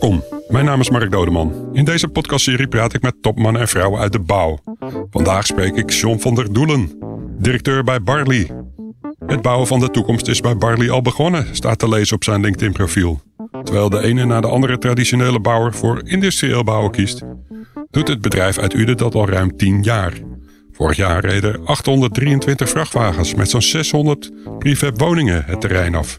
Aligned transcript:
Welkom, 0.00 0.24
mijn 0.48 0.64
naam 0.64 0.80
is 0.80 0.90
Mark 0.90 1.10
Dodeman. 1.10 1.68
In 1.72 1.84
deze 1.84 2.08
podcastserie 2.08 2.68
praat 2.68 2.94
ik 2.94 3.02
met 3.02 3.22
topmannen 3.22 3.60
en 3.60 3.68
vrouwen 3.68 4.00
uit 4.00 4.12
de 4.12 4.18
bouw. 4.18 4.58
Vandaag 5.10 5.46
spreek 5.46 5.76
ik 5.76 5.90
John 5.90 6.18
van 6.18 6.34
der 6.34 6.52
Doelen, 6.52 6.98
directeur 7.38 7.84
bij 7.84 8.02
Barley. 8.02 8.50
Het 9.26 9.42
bouwen 9.42 9.66
van 9.66 9.80
de 9.80 9.90
toekomst 9.90 10.28
is 10.28 10.40
bij 10.40 10.56
Barley 10.56 10.90
al 10.90 11.02
begonnen, 11.02 11.46
staat 11.52 11.78
te 11.78 11.88
lezen 11.88 12.16
op 12.16 12.24
zijn 12.24 12.40
LinkedIn-profiel. 12.40 13.20
Terwijl 13.62 13.90
de 13.90 14.02
ene 14.02 14.24
na 14.24 14.40
de 14.40 14.46
andere 14.46 14.78
traditionele 14.78 15.40
bouwer 15.40 15.74
voor 15.74 16.02
industrieel 16.04 16.64
bouwen 16.64 16.90
kiest, 16.90 17.22
doet 17.90 18.08
het 18.08 18.20
bedrijf 18.20 18.58
uit 18.58 18.74
Uden 18.74 18.96
dat 18.96 19.14
al 19.14 19.28
ruim 19.28 19.56
10 19.56 19.82
jaar. 19.82 20.12
Vorig 20.72 20.96
jaar 20.96 21.24
reden 21.24 21.66
823 21.66 22.68
vrachtwagens 22.68 23.34
met 23.34 23.50
zo'n 23.50 23.62
600 23.62 24.32
prefab 24.58 24.98
woningen 24.98 25.44
het 25.46 25.60
terrein 25.60 25.94
af. 25.94 26.18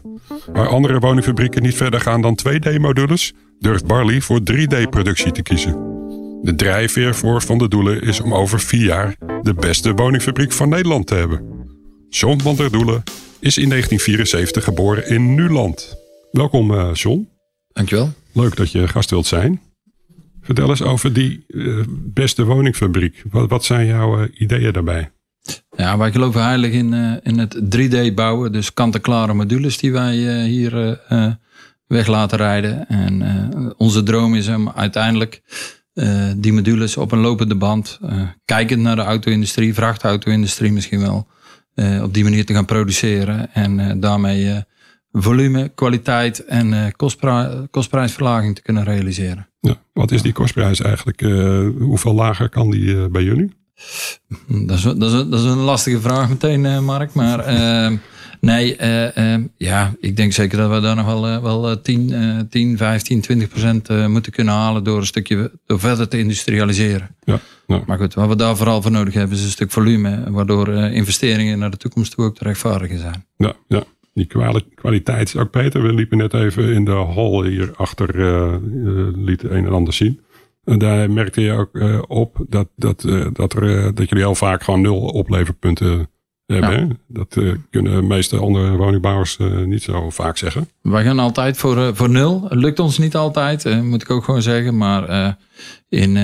Waar 0.52 0.68
andere 0.68 0.98
woningfabrieken 0.98 1.62
niet 1.62 1.74
verder 1.74 2.00
gaan 2.00 2.20
dan 2.20 2.38
2D-modules, 2.48 3.32
durft 3.58 3.86
Barley 3.86 4.20
voor 4.20 4.40
3D-productie 4.52 5.32
te 5.32 5.42
kiezen. 5.42 5.72
De 6.42 6.54
drijfveer 6.56 7.14
voor 7.14 7.42
Van 7.42 7.58
de 7.58 7.68
Doelen 7.68 8.02
is 8.02 8.20
om 8.20 8.34
over 8.34 8.60
vier 8.60 8.84
jaar 8.84 9.16
de 9.42 9.54
beste 9.54 9.92
woningfabriek 9.94 10.52
van 10.52 10.68
Nederland 10.68 11.06
te 11.06 11.14
hebben. 11.14 11.40
John 12.08 12.40
van 12.40 12.56
der 12.56 12.70
Doelen 12.70 13.02
is 13.40 13.58
in 13.58 13.68
1974 13.68 14.64
geboren 14.64 15.08
in 15.08 15.34
Nuland. 15.34 15.96
Welkom, 16.30 16.70
uh, 16.70 16.90
John. 16.92 17.28
Dankjewel. 17.72 18.12
Leuk 18.32 18.56
dat 18.56 18.72
je 18.72 18.88
gast 18.88 19.10
wilt 19.10 19.26
zijn. 19.26 19.60
Vertel 20.40 20.68
eens 20.68 20.82
over 20.82 21.12
die 21.12 21.44
uh, 21.48 21.84
beste 21.88 22.44
woningfabriek. 22.44 23.22
Wat, 23.30 23.48
wat 23.48 23.64
zijn 23.64 23.86
jouw 23.86 24.22
uh, 24.22 24.28
ideeën 24.34 24.72
daarbij? 24.72 25.10
Ja, 25.76 25.98
wij 25.98 26.12
geloven 26.12 26.44
heilig 26.44 26.72
in, 26.72 27.20
in 27.22 27.38
het 27.38 27.60
3D 27.76 28.14
bouwen. 28.14 28.52
Dus 28.52 28.72
kant-en-klare 28.72 29.34
modules 29.34 29.78
die 29.78 29.92
wij 29.92 30.16
hier 30.46 31.00
weg 31.86 32.06
laten 32.06 32.38
rijden. 32.38 32.88
En 32.88 33.74
onze 33.76 34.02
droom 34.02 34.34
is 34.34 34.48
om 34.48 34.70
uiteindelijk 34.70 35.42
die 36.36 36.52
modules 36.52 36.96
op 36.96 37.12
een 37.12 37.18
lopende 37.18 37.56
band, 37.56 38.00
kijkend 38.44 38.82
naar 38.82 38.96
de 38.96 39.02
auto-industrie, 39.02 39.74
vrachtauto-industrie 39.74 40.72
misschien 40.72 41.00
wel, 41.00 41.26
op 42.02 42.14
die 42.14 42.24
manier 42.24 42.44
te 42.44 42.52
gaan 42.52 42.64
produceren. 42.64 43.54
En 43.54 44.00
daarmee 44.00 44.64
volume, 45.12 45.68
kwaliteit 45.68 46.44
en 46.44 46.92
kostprijsverlaging 47.70 48.54
te 48.54 48.62
kunnen 48.62 48.84
realiseren. 48.84 49.48
Ja, 49.60 49.76
wat 49.92 50.10
is 50.10 50.22
die 50.22 50.32
kostprijs 50.32 50.80
eigenlijk? 50.80 51.20
Hoeveel 51.78 52.14
lager 52.14 52.48
kan 52.48 52.70
die 52.70 53.08
bij 53.08 53.22
jullie? 53.22 53.56
Dat 54.48 54.76
is, 54.76 54.82
dat, 54.82 55.02
is, 55.02 55.12
dat 55.12 55.40
is 55.40 55.44
een 55.44 55.58
lastige 55.58 56.00
vraag 56.00 56.28
meteen, 56.28 56.64
uh, 56.64 56.80
Mark. 56.80 57.14
Maar 57.14 57.38
ehm, 57.46 57.96
nee, 58.40 58.76
ehm, 58.76 59.42
ja, 59.56 59.94
ik 60.00 60.16
denk 60.16 60.32
zeker 60.32 60.58
dat 60.58 60.70
we 60.70 60.80
daar 60.80 60.96
nog 60.96 61.06
wel, 61.06 61.42
wel 61.42 61.80
10, 61.80 62.46
10, 62.50 62.76
15, 62.76 63.20
20 63.20 63.48
procent 63.48 64.08
moeten 64.08 64.32
kunnen 64.32 64.54
halen 64.54 64.84
door 64.84 64.98
een 64.98 65.06
stukje 65.06 65.50
door 65.66 65.80
verder 65.80 66.08
te 66.08 66.18
industrialiseren. 66.18 67.16
Ja, 67.24 67.40
ja. 67.66 67.82
Maar 67.86 67.98
goed, 67.98 68.14
wat 68.14 68.28
we 68.28 68.36
daar 68.36 68.56
vooral 68.56 68.82
voor 68.82 68.90
nodig 68.90 69.14
hebben 69.14 69.36
is 69.36 69.44
een 69.44 69.50
stuk 69.50 69.70
volume, 69.70 70.30
waardoor 70.30 70.68
investeringen 70.68 71.58
naar 71.58 71.70
de 71.70 71.76
toekomst 71.76 72.14
toe 72.14 72.24
ook 72.24 72.36
te 72.36 72.44
rechtvaardigen 72.44 72.98
zijn. 72.98 73.24
Ja, 73.36 73.52
ja 73.68 73.84
die 74.16 74.26
kwaliteit 74.74 75.28
is 75.28 75.36
ook 75.36 75.50
beter. 75.50 75.82
We 75.82 75.92
liepen 75.92 76.18
net 76.18 76.34
even 76.34 76.72
in 76.72 76.84
de 76.84 76.90
hall 76.90 77.48
hier 77.48 77.72
achter, 77.76 78.08
liet 79.18 79.42
een 79.42 79.66
en 79.66 79.72
ander 79.72 79.94
zien. 79.94 80.20
En 80.66 80.78
daar 80.78 81.10
merkte 81.10 81.40
je 81.40 81.52
ook 81.52 81.68
uh, 81.72 82.02
op 82.06 82.44
dat, 82.48 82.68
dat, 82.76 83.00
dat, 83.32 83.52
er, 83.52 83.94
dat 83.94 84.08
jullie 84.08 84.24
heel 84.24 84.34
vaak 84.34 84.62
gewoon 84.62 84.80
nul 84.80 85.00
opleverpunten 85.00 86.08
hebben. 86.46 86.88
Ja. 86.88 86.96
Dat 87.08 87.40
kunnen 87.70 87.94
de 87.94 88.02
meeste 88.02 88.36
andere 88.36 88.76
woningbouwers 88.76 89.38
niet 89.64 89.82
zo 89.82 90.10
vaak 90.10 90.36
zeggen. 90.36 90.68
Wij 90.82 91.04
gaan 91.04 91.18
altijd 91.18 91.56
voor, 91.56 91.96
voor 91.96 92.10
nul. 92.10 92.42
Het 92.48 92.58
lukt 92.58 92.78
ons 92.78 92.98
niet 92.98 93.16
altijd, 93.16 93.82
moet 93.82 94.02
ik 94.02 94.10
ook 94.10 94.24
gewoon 94.24 94.42
zeggen. 94.42 94.76
Maar 94.76 95.36
in 95.88 96.18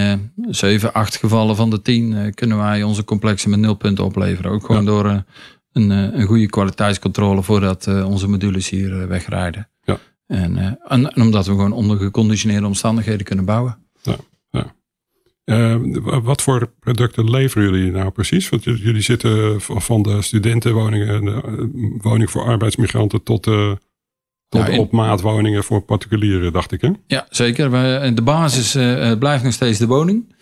zeven, 0.49 0.93
acht 0.93 1.17
gevallen 1.17 1.57
van 1.57 1.71
de 1.71 1.83
tien 1.83 2.35
kunnen 2.35 2.59
wij 2.59 2.83
onze 2.83 3.05
complexen 3.05 3.51
met 3.51 3.59
nul 3.59 3.75
punten 3.75 4.05
opleveren. 4.05 4.51
Ook 4.51 4.67
gewoon 4.67 4.85
ja. 4.85 4.91
door 4.91 5.25
een, 5.73 5.91
eh, 5.91 6.21
een 6.21 6.27
goede 6.27 6.47
kwaliteitscontrole 6.47 7.43
voordat 7.43 7.87
onze 7.87 8.29
modules 8.29 8.69
hier 8.69 9.09
wegrijden. 9.09 9.69
Ja. 9.83 9.99
En, 10.27 10.57
en, 10.59 10.79
en, 11.15 11.23
omdat 11.23 11.47
we 11.47 11.53
gewoon 11.53 11.73
onder 11.73 11.99
geconditioneerde 11.99 12.67
omstandigheden 12.67 13.25
kunnen 13.25 13.45
bouwen. 13.45 13.77
Ja. 15.45 15.79
wat 16.23 16.43
voor 16.43 16.73
producten 16.81 17.31
leveren 17.31 17.71
jullie 17.71 17.91
nou 17.91 18.11
precies? 18.11 18.49
Want 18.49 18.65
jullie 18.65 19.01
zitten 19.01 19.61
van 19.61 20.03
de 20.03 20.23
studentenwoningen, 20.23 21.25
de 21.25 21.99
woning 22.01 22.31
voor 22.31 22.45
arbeidsmigranten 22.45 23.23
tot, 23.23 23.43
tot 23.43 24.67
ja, 24.67 24.79
op 24.79 24.93
maatwoningen 24.93 25.65
voor 25.65 25.81
particulieren, 25.81 26.53
dacht 26.53 26.73
ik. 26.73 26.81
Hè? 26.81 26.91
Ja, 27.07 27.27
zeker. 27.31 27.71
De 28.15 28.23
basis 28.23 28.73
blijft 29.19 29.45
nog 29.45 29.53
steeds 29.53 29.79
de 29.79 29.87
woning. 29.87 30.35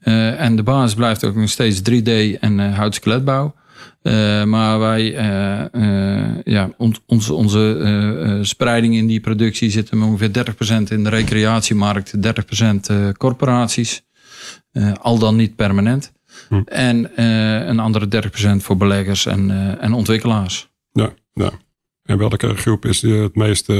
en 0.00 0.56
de 0.56 0.62
basis 0.62 0.94
blijft 0.94 1.24
ook 1.24 1.34
nog 1.34 1.48
steeds 1.48 1.80
3D 1.90 2.40
en 2.40 2.72
hout-skeletbouw. 2.72 3.54
Uh, 4.02 4.44
maar 4.44 4.78
wij, 4.78 5.02
uh, 5.02 5.82
uh, 5.82 6.28
ja, 6.44 6.70
on, 6.76 6.94
onze, 7.06 7.34
onze 7.34 8.38
spreiding 8.42 8.94
in 8.94 9.06
die 9.06 9.20
productie 9.20 9.70
zit 9.70 9.90
hem 9.90 10.02
ongeveer 10.02 10.30
30% 10.30 10.82
in 10.88 11.04
de 11.04 11.10
recreatiemarkt, 11.10 12.12
30% 12.16 13.16
corporaties. 13.16 14.04
Al 15.00 15.18
dan 15.18 15.36
niet 15.36 15.56
permanent. 15.56 16.12
Hm. 16.48 16.60
En 16.64 17.22
een 17.68 17.78
andere 17.78 18.30
30% 18.56 18.56
voor 18.56 18.76
beleggers 18.76 19.26
en, 19.26 19.50
en 19.80 19.92
ontwikkelaars. 19.92 20.70
Ja, 20.92 21.10
ja. 21.32 21.50
En 22.02 22.18
welke 22.18 22.56
groep 22.56 22.84
is 22.84 23.02
het 23.02 23.34
meest 23.34 23.72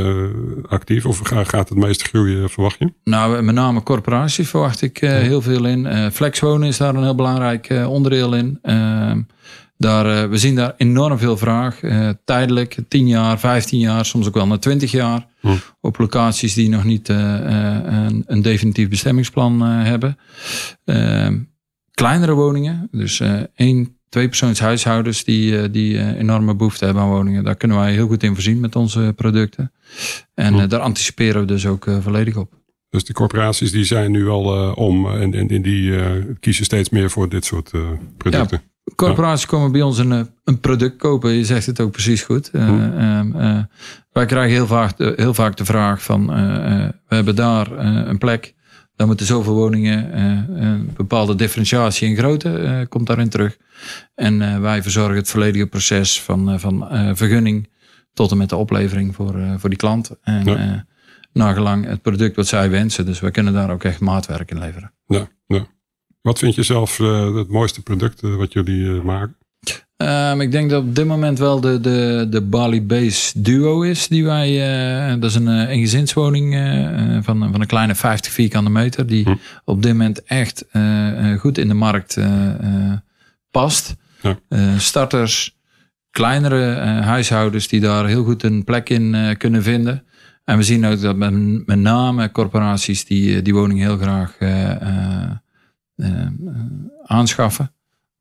actief 0.69 1.07
of 1.07 1.21
gaat 1.23 1.69
het 1.69 1.79
meest 1.79 2.03
groeien, 2.03 2.51
verwacht 2.51 2.79
je? 2.79 2.93
Nou, 3.05 3.43
met 3.43 3.55
name 3.55 3.83
corporaties 3.83 4.49
verwacht 4.49 4.83
ik 4.83 4.99
heel 4.99 5.43
veel 5.43 5.65
in. 5.65 6.11
flexwonen 6.13 6.69
is 6.69 6.77
daar 6.77 6.95
een 6.95 7.03
heel 7.03 7.15
belangrijk 7.15 7.85
onderdeel 7.89 8.35
in. 8.35 8.61
Daar, 9.79 10.07
uh, 10.07 10.31
we 10.31 10.39
zien 10.39 10.55
daar 10.55 10.75
enorm 10.77 11.19
veel 11.19 11.37
vraag. 11.37 11.83
Uh, 11.83 12.11
tijdelijk, 12.25 12.77
10 12.89 13.07
jaar, 13.07 13.39
15 13.39 13.79
jaar, 13.79 14.05
soms 14.05 14.27
ook 14.27 14.35
wel 14.35 14.47
naar 14.47 14.59
20 14.59 14.91
jaar. 14.91 15.27
Hm. 15.41 15.49
Op 15.81 15.99
locaties 15.99 16.55
die 16.55 16.69
nog 16.69 16.85
niet 16.85 17.09
uh, 17.09 17.17
een, 17.17 18.25
een, 18.27 18.43
definitief 18.43 18.89
bestemmingsplan 18.89 19.61
hebben. 19.63 20.19
Ehm, 20.85 21.39
kleinere 21.91 22.33
woningen, 22.33 22.89
dus 22.91 23.23
één, 23.55 23.97
twee 24.09 24.29
persoons 24.29 24.61
huishoudens 24.61 25.25
die, 25.25 25.71
die 25.71 26.17
enorme 26.17 26.55
behoefte 26.55 26.85
hebben 26.85 27.03
aan 27.03 27.09
woningen. 27.09 27.45
Daar 27.45 27.57
kunnen 27.57 27.77
wij 27.77 27.93
heel 27.93 28.07
goed 28.07 28.23
in 28.23 28.35
voorzien 28.35 28.61
met 28.61 28.77
onze 28.77 29.13
producten. 29.17 29.73
En 30.35 30.55
hm. 30.55 30.69
daar 30.69 30.81
anticiperen 30.81 31.41
we 31.41 31.47
dus 31.47 31.67
ook 31.67 31.87
volledig 32.01 32.37
op. 32.37 32.53
Dus 32.91 33.05
de 33.05 33.13
corporaties 33.13 33.71
die 33.71 33.85
zijn 33.85 34.11
nu 34.11 34.29
al 34.29 34.75
om 34.75 35.11
en, 35.11 35.49
en, 35.49 35.63
die 35.63 35.95
kiezen 36.41 36.65
steeds 36.65 36.91
meer 36.91 37.11
voor 37.11 37.29
dit 37.29 37.45
soort 37.45 37.71
producten. 38.17 38.63
Ja. 38.63 38.75
Corporaties 38.95 39.47
komen 39.47 39.73
bij 39.73 39.83
ons 39.83 39.99
een, 39.99 40.13
eh, 40.13 40.21
een 40.45 40.61
product 40.61 40.97
kopen. 40.97 41.31
Je 41.31 41.45
zegt 41.45 41.67
het 41.67 41.81
ook 41.81 41.93
precies 41.93 42.23
goed. 42.23 42.51
Uh, 42.53 43.21
uh, 43.35 43.59
wij 44.13 44.27
krijgen 44.27 44.55
heel 44.55 44.67
vaak, 44.67 44.97
de, 44.97 45.13
heel 45.17 45.35
vaak 45.35 45.57
de 45.57 45.65
vraag 45.65 46.03
van... 46.03 46.27
we 47.09 47.15
hebben 47.15 47.37
daar 47.37 47.71
een 48.09 48.19
plek. 48.19 48.55
Daar 48.97 49.07
moeten 49.07 49.27
zoveel 49.27 49.55
woningen... 49.55 50.21
een 50.63 50.91
bepaalde 50.97 51.35
differentiatie 51.35 52.09
in 52.09 52.17
grootte 52.17 52.87
komt 52.89 53.07
daarin 53.07 53.29
terug. 53.29 53.57
En 54.15 54.61
wij 54.61 54.83
verzorgen 54.83 55.17
het 55.17 55.31
volledige 55.31 55.67
proces 55.67 56.23
van, 56.23 56.61
van 56.61 56.89
vergunning... 57.17 57.69
tot 58.13 58.31
en 58.31 58.37
met 58.37 58.49
de 58.49 58.57
oplevering 58.57 59.15
voor, 59.15 59.35
voor 59.57 59.69
die 59.69 59.79
klant. 59.79 60.11
En 60.23 60.45
ja. 60.45 60.87
nagelang 61.33 61.87
het 61.87 62.03
product 62.03 62.37
wat 62.37 62.47
zij 62.47 62.71
wensen. 62.71 63.07
Dus 63.07 63.21
wij 63.21 63.31
kunnen 63.31 63.53
daar 63.53 63.71
ook 63.71 63.85
echt 63.85 64.01
maatwerk 64.01 64.51
in 64.51 64.59
leveren. 64.59 64.93
Ja, 65.07 65.29
ja. 65.47 65.67
Wat 66.27 66.39
vind 66.39 66.55
je 66.55 66.63
zelf 66.63 66.99
uh, 66.99 67.37
het 67.37 67.49
mooiste 67.49 67.83
product 67.83 68.23
uh, 68.23 68.35
wat 68.35 68.53
jullie 68.53 68.81
uh, 68.81 69.03
maken? 69.03 69.37
Um, 69.97 70.41
ik 70.41 70.51
denk 70.51 70.71
dat 70.71 70.83
op 70.83 70.95
dit 70.95 71.07
moment 71.07 71.39
wel 71.39 71.61
de, 71.61 71.81
de, 71.81 72.27
de 72.31 72.43
Bali 72.43 72.83
Base 72.83 73.43
Duo 73.43 73.83
is. 73.83 74.09
Die 74.09 74.25
wij, 74.25 74.59
dat 75.19 75.31
is 75.31 75.35
een 75.35 75.67
eengezinswoning 75.67 76.55
van, 77.25 77.49
van 77.53 77.61
een 77.61 77.67
kleine 77.67 77.95
50 77.95 78.33
vierkante 78.33 78.71
meter. 78.71 79.07
Die 79.07 79.25
hm. 79.25 79.35
op 79.65 79.83
dit 79.83 79.93
moment 79.93 80.25
echt 80.25 80.65
goed 81.39 81.59
in 81.59 81.69
de 81.69 81.75
markt 81.75 82.19
past. 83.51 83.95
Ja. 84.21 84.39
starters, 84.79 85.57
kleinere 86.11 86.75
huishoudens 87.01 87.69
die 87.69 87.81
daar 87.81 88.07
heel 88.07 88.25
goed 88.25 88.43
een 88.43 88.65
plek 88.65 88.89
in 88.89 89.35
kunnen 89.39 89.63
vinden. 89.63 90.05
En 90.45 90.57
we 90.57 90.63
zien 90.63 90.87
ook 90.87 91.01
dat 91.01 91.17
met, 91.17 91.67
met 91.67 91.79
name 91.79 92.33
corporaties 92.33 93.05
die 93.05 93.43
die 93.43 93.55
woning 93.55 93.79
heel 93.79 93.97
graag 93.97 94.37
aanschaffen. 97.05 97.71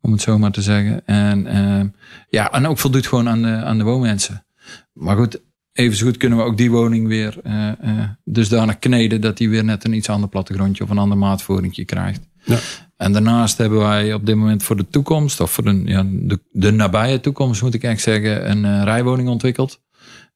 Om 0.02 0.12
het 0.12 0.22
zo 0.22 0.38
maar 0.38 0.52
te 0.52 0.62
zeggen. 0.62 1.06
En, 1.06 1.46
uh, 1.48 1.82
ja, 2.30 2.52
en 2.52 2.68
ook 2.68 2.78
voldoet 2.78 3.08
gewoon 3.08 3.30
aan 3.30 3.42
de, 3.42 3.48
aan 3.48 3.78
de 3.78 3.84
woonmensen. 3.84 4.46
Maar 4.94 5.18
goed, 5.18 5.42
even 5.74 5.98
zo 5.98 6.06
goed 6.06 6.18
kunnen 6.18 6.38
we 6.38 6.44
ook 6.44 6.58
die 6.58 6.72
woning 6.72 7.08
weer 7.08 7.38
uh, 7.44 7.72
uh, 7.84 8.04
dusdanig 8.24 8.80
kneden 8.80 9.22
dat 9.22 9.38
die 9.38 9.50
weer 9.50 9.64
net 9.64 9.84
een 9.84 9.94
iets 9.94 10.10
ander 10.10 10.30
plattegrondje 10.30 10.84
of 10.84 10.90
een 10.90 10.98
ander 10.98 11.18
maatvoeringje 11.18 11.86
krijgt. 11.86 12.28
Ja. 12.44 12.58
En 12.98 13.12
daarnaast 13.12 13.58
hebben 13.58 13.80
wij 13.80 14.14
op 14.14 14.26
dit 14.26 14.36
moment 14.36 14.64
voor 14.64 14.78
de 14.78 14.88
toekomst, 14.90 15.40
of 15.40 15.52
voor 15.52 15.64
de, 15.64 15.82
ja, 15.86 16.04
de, 16.08 16.40
de 16.52 16.72
nabije 16.72 17.20
toekomst 17.20 17.62
moet 17.62 17.74
ik 17.74 17.84
echt 17.84 18.02
zeggen, 18.02 18.50
een 18.50 18.64
uh, 18.64 18.84
rijwoning 18.84 19.30
ontwikkeld. 19.30 19.84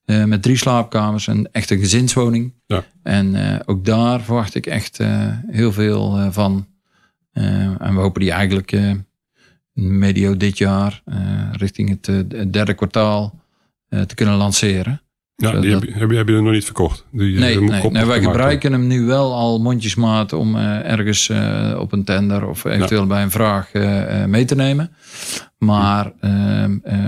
Met 0.06 0.42
drie 0.42 0.58
slaapkamers, 0.58 1.28
een 1.28 1.48
echte 1.52 1.80
gezinswoning. 1.80 2.54
Ja. 2.66 2.84
En 3.04 3.36
ook 3.66 3.86
daar 3.86 4.22
verwacht 4.22 4.56
ik 4.56 4.66
echt 4.66 5.00
heel 5.48 5.72
veel 5.72 6.32
van. 6.32 6.68
En 7.34 7.94
we 7.94 8.00
hopen 8.00 8.22
die 8.22 8.32
eigenlijk 8.32 8.74
medio 9.74 10.38
dit 10.38 10.58
jaar, 10.58 11.04
richting 11.52 11.90
het, 11.90 12.06
het, 12.06 12.54
derde 12.54 12.74
kwartaal, 12.74 13.44
te 13.90 14.16
kunnen 14.16 14.36
lanceren. 14.36 15.02
Ja, 15.36 15.60
die 15.60 15.72
heb, 15.72 15.84
je, 15.84 15.92
heb, 15.92 16.10
je, 16.10 16.18
heb 16.18 16.28
je 16.28 16.36
er 16.36 16.44
nog 16.44 16.54
niet 16.54 16.66
verkocht? 16.66 17.06
Die, 17.12 17.40
nee, 17.40 17.60
nee, 17.60 17.92
nee 17.92 18.06
wij 18.06 18.22
gebruiken 18.22 18.72
hem 18.72 18.88
nu 18.88 19.06
wel 19.06 19.34
al 19.34 19.60
mondjesmaat 19.60 20.34
om 20.34 20.56
ergens 20.56 21.30
op 21.78 21.92
een 21.92 22.04
tender 22.04 22.48
of 22.48 22.64
eventueel 22.64 23.08
bij 23.08 23.24
een 23.24 23.32
vraag 23.32 23.74
mee 24.28 24.46
te 24.46 24.56
nemen. 24.56 24.92
Maar 25.60 26.12
uh, 26.22 26.66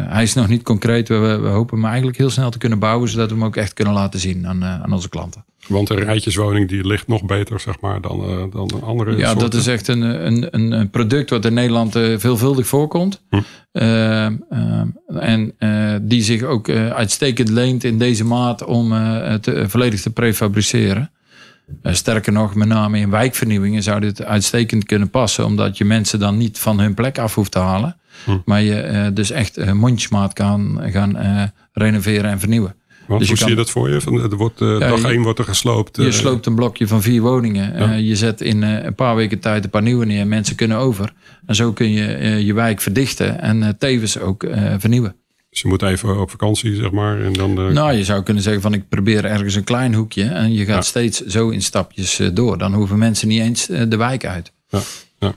hij 0.08 0.24
is 0.24 0.34
nog 0.34 0.48
niet 0.48 0.64
concreet. 0.64 1.08
We, 1.08 1.40
we, 1.42 1.48
hopen 1.48 1.78
hem 1.78 1.86
eigenlijk 1.86 2.18
heel 2.18 2.30
snel 2.30 2.50
te 2.50 2.58
kunnen 2.58 2.80
bouwen, 2.80 3.10
zodat 3.10 3.30
we 3.30 3.36
hem 3.36 3.44
ook 3.44 3.56
echt 3.56 3.74
kunnen 3.74 3.94
laten 3.94 4.20
zien 4.20 4.48
aan, 4.48 4.64
uh, 4.64 4.82
aan 4.82 4.94
onze 4.94 5.10
klanten. 5.10 5.46
Want 5.68 5.90
een 5.90 6.00
rijtjeswoning 6.00 6.70
die 6.70 6.88
ligt 6.88 7.08
nog 7.08 7.26
beter 7.26 7.60
zeg 7.60 7.80
maar, 7.80 8.02
dan, 8.02 8.30
uh, 8.30 8.44
dan 8.52 8.84
andere 8.84 9.18
Ja, 9.18 9.34
dat 9.34 9.54
is 9.54 9.68
echt 9.68 9.88
een, 9.88 10.26
een, 10.26 10.80
een 10.80 10.90
product 10.90 11.30
wat 11.30 11.46
in 11.46 11.54
Nederland 11.54 11.92
veelvuldig 12.18 12.68
voorkomt. 12.68 13.22
Hm. 13.30 13.40
Ehm, 13.72 14.36
ehm, 14.50 14.88
en 15.08 15.56
die 16.02 16.22
zich 16.22 16.44
ook 16.44 16.70
uitstekend 16.70 17.50
leent 17.50 17.84
in 17.84 17.98
deze 17.98 18.26
maat 18.26 18.64
om 18.64 18.92
het 18.92 19.52
volledig 19.64 20.02
te 20.02 20.10
prefabriceren. 20.10 21.12
Sterker 21.84 22.34
nog, 22.34 22.56
met 22.56 22.68
name 22.68 23.00
in 23.00 23.10
wijkvernieuwingen 23.10 23.84
zou 23.84 24.00
dit 24.00 24.24
uitstekend 24.24 24.86
kunnen 24.86 25.10
passen, 25.10 25.46
omdat 25.46 25.78
je 25.78 25.86
mensen 25.86 26.20
dan 26.20 26.38
niet 26.38 26.60
van 26.60 26.80
hun 26.80 26.94
plek 26.94 27.20
af 27.20 27.36
hoeft 27.36 27.52
te 27.52 27.60
halen. 27.60 27.96
Hm. 28.24 28.38
Maar 28.46 28.62
je 28.62 28.88
uh, 28.92 29.08
dus 29.14 29.32
echt 29.32 29.58
uh, 29.58 29.72
mondjesmaat 29.72 30.34
kan 30.34 30.82
gaan 30.84 31.18
renoveren 31.74 32.32
en 32.32 32.40
vernieuwen. 32.40 32.76
Want 33.08 33.20
dus 33.20 33.30
hoe 33.30 33.38
zie 33.38 33.50
je 33.50 33.56
dat 33.56 33.70
voor 33.70 33.90
je? 33.90 34.02
Van, 34.02 34.22
er 34.22 34.36
wordt, 34.36 34.60
ja, 34.60 34.78
dag 34.80 35.04
één 35.04 35.22
wordt 35.22 35.40
er 35.40 35.46
gesloopt. 35.46 35.98
Je 35.98 36.12
sloopt 36.12 36.46
een 36.46 36.56
blokje 36.56 36.88
van 36.88 37.02
vier 37.02 37.22
woningen. 37.22 37.78
Ja. 37.78 37.94
je 37.94 38.16
zet 38.16 38.42
in 38.42 38.62
een 38.62 38.96
paar 38.96 39.16
weken 39.16 39.40
tijd 39.40 39.64
een 39.64 39.70
paar 39.70 39.82
nieuwe 39.82 40.06
neer. 40.06 40.28
Mensen 40.28 40.56
kunnen 40.56 40.78
over. 40.78 41.14
En 41.46 41.56
zo 41.56 41.72
kun 41.72 41.92
je 41.92 42.46
je 42.46 42.54
wijk 42.54 42.82
verdichten 42.82 43.42
en 43.42 43.78
tevens 43.78 44.20
ook 44.20 44.46
vernieuwen. 44.78 45.16
Dus 45.52 45.62
je 45.62 45.68
moet 45.68 45.82
even 45.82 46.20
op 46.20 46.30
vakantie, 46.30 46.76
zeg 46.76 46.92
maar. 46.92 47.22
En 47.22 47.34
dan, 47.34 47.54
Nou, 47.54 47.94
je 47.94 48.04
zou 48.04 48.24
kunnen 48.24 48.44
zeggen 48.44 48.62
van 48.62 48.74
ik 48.74 48.90
probeer 48.90 49.26
ergens 49.26 49.56
een 49.56 49.64
klein 49.64 49.94
hoekje. 49.94 50.24
En 50.24 50.54
je 50.54 50.66
gaat 50.66 50.76
ja. 50.76 50.82
steeds 50.82 51.26
zo 51.26 51.50
in 51.50 51.62
stapjes 51.62 52.22
door. 52.34 52.58
Dan 52.58 52.74
hoeven 52.74 52.98
mensen 52.98 53.28
niet 53.28 53.42
eens 53.42 53.66
de 53.66 53.98
wijk 53.98 54.26
uit. 54.26 54.54
Ja. 54.70 55.36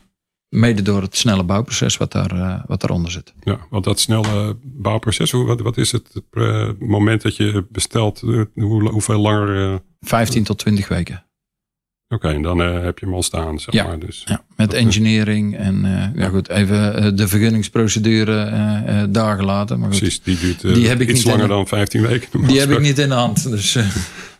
Mede 0.48 0.82
door 0.82 1.02
het 1.02 1.16
snelle 1.16 1.44
bouwproces 1.44 1.96
wat, 1.96 2.12
daar, 2.12 2.62
wat 2.66 2.80
daaronder 2.80 3.10
zit. 3.10 3.34
Ja, 3.40 3.66
want 3.70 3.84
dat 3.84 4.00
snelle 4.00 4.56
bouwproces, 4.62 5.30
hoe, 5.30 5.46
wat, 5.46 5.60
wat 5.60 5.76
is 5.76 5.92
het 5.92 6.22
uh, 6.32 6.68
moment 6.78 7.22
dat 7.22 7.36
je 7.36 7.64
bestelt? 7.70 8.20
Hoe, 8.54 8.88
hoeveel 8.90 9.18
langer? 9.18 9.80
15 10.00 10.44
tot 10.44 10.58
20 10.58 10.88
weken. 10.88 11.24
Oké, 12.08 12.28
en 12.28 12.42
dan 12.42 12.58
heb 12.58 12.98
je 12.98 13.04
hem 13.04 13.14
al 13.14 13.22
staan, 13.22 13.58
zeg 13.58 13.74
ja, 13.74 13.84
maar. 13.84 13.98
Dus, 13.98 14.22
ja, 14.26 14.44
met 14.56 14.72
engineering 14.72 15.56
en 15.56 16.12
ja 16.14 16.28
goed, 16.28 16.48
even 16.48 17.16
de 17.16 17.28
vergunningsprocedure 17.28 19.08
daar 19.10 19.36
gelaten. 19.36 19.78
Maar 19.78 19.90
goed, 19.90 19.98
Precies, 19.98 20.22
die 20.22 20.38
duurt 20.38 20.74
die 20.74 20.88
heb 20.88 21.00
ik 21.00 21.08
iets 21.08 21.24
langer 21.24 21.48
dan 21.48 21.66
15 21.66 22.02
weken. 22.02 22.46
Die 22.46 22.60
heb 22.60 22.70
ik 22.70 22.80
niet 22.80 22.98
in 22.98 23.08
de 23.08 23.14
hand, 23.14 23.50
dus 23.50 23.72
dat 23.72 23.84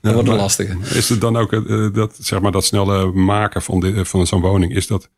ja, 0.00 0.12
wordt 0.12 0.28
een 0.28 0.36
lastige. 0.36 0.76
Is 0.94 1.08
het 1.08 1.20
dan 1.20 1.36
ook 1.36 1.50
dat, 1.94 2.16
zeg 2.20 2.40
maar, 2.40 2.52
dat 2.52 2.64
snelle 2.64 3.12
maken 3.12 3.62
van, 3.62 4.06
van 4.06 4.26
zo'n 4.26 4.40
woning, 4.40 4.74
is 4.74 4.86
dat 4.86 5.10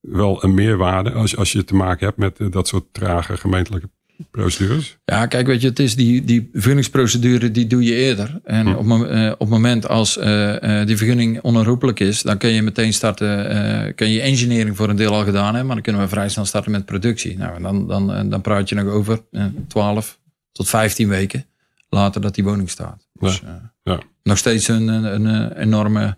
wel 0.00 0.44
een 0.44 0.54
meerwaarde 0.54 1.12
als, 1.12 1.36
als 1.36 1.52
je 1.52 1.64
te 1.64 1.74
maken 1.74 2.06
hebt 2.06 2.18
met 2.18 2.38
eh, 2.38 2.50
dat 2.50 2.68
soort 2.68 2.84
trage 2.92 3.36
gemeentelijke 3.36 3.90
procedures? 4.30 4.98
Ja, 5.04 5.26
kijk, 5.26 5.46
weet 5.46 5.60
je, 5.60 5.68
het 5.68 5.78
is 5.78 5.96
die, 5.96 6.24
die 6.24 6.50
vergunningsprocedure 6.52 7.50
die 7.50 7.66
doe 7.66 7.82
je 7.82 7.94
eerder. 7.94 8.40
En 8.44 8.66
hm. 8.66 8.74
op, 8.74 8.86
uh, 8.86 9.30
op 9.32 9.38
het 9.38 9.48
moment 9.48 9.88
als 9.88 10.16
uh, 10.16 10.84
die 10.84 10.96
vergunning 10.96 11.40
onherroepelijk 11.40 12.00
is, 12.00 12.22
dan 12.22 12.38
kun 12.38 12.50
je 12.50 12.62
meteen 12.62 12.92
starten, 12.92 13.94
kun 13.94 14.08
je 14.08 14.20
engineering 14.20 14.76
voor 14.76 14.88
een 14.88 14.96
deel 14.96 15.14
al 15.14 15.24
gedaan 15.24 15.44
hebben, 15.44 15.66
maar 15.66 15.74
dan 15.74 15.84
kunnen 15.84 16.02
we 16.02 16.08
vrij 16.08 16.28
snel 16.28 16.44
starten 16.44 16.70
met 16.70 16.84
productie. 16.84 17.38
Nou, 17.38 17.62
dan, 17.62 17.86
dan, 17.86 18.28
dan 18.28 18.40
praat 18.40 18.68
je 18.68 18.74
nog 18.74 18.92
over 18.92 19.22
12 19.68 20.18
tot 20.52 20.68
15 20.68 21.08
weken 21.08 21.46
later 21.88 22.20
dat 22.20 22.34
die 22.34 22.44
woning 22.44 22.70
staat. 22.70 23.08
Dus, 23.12 23.42
ja. 23.44 23.72
ja. 23.82 24.00
Nog 24.22 24.38
steeds 24.38 24.68
een, 24.68 24.88
een, 24.88 25.24
een 25.24 25.52
enorme 25.52 26.16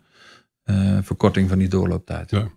verkorting 1.03 1.49
van 1.49 1.58
die 1.58 1.69
doorlooptijd. 1.69 2.31
Ja. 2.31 2.50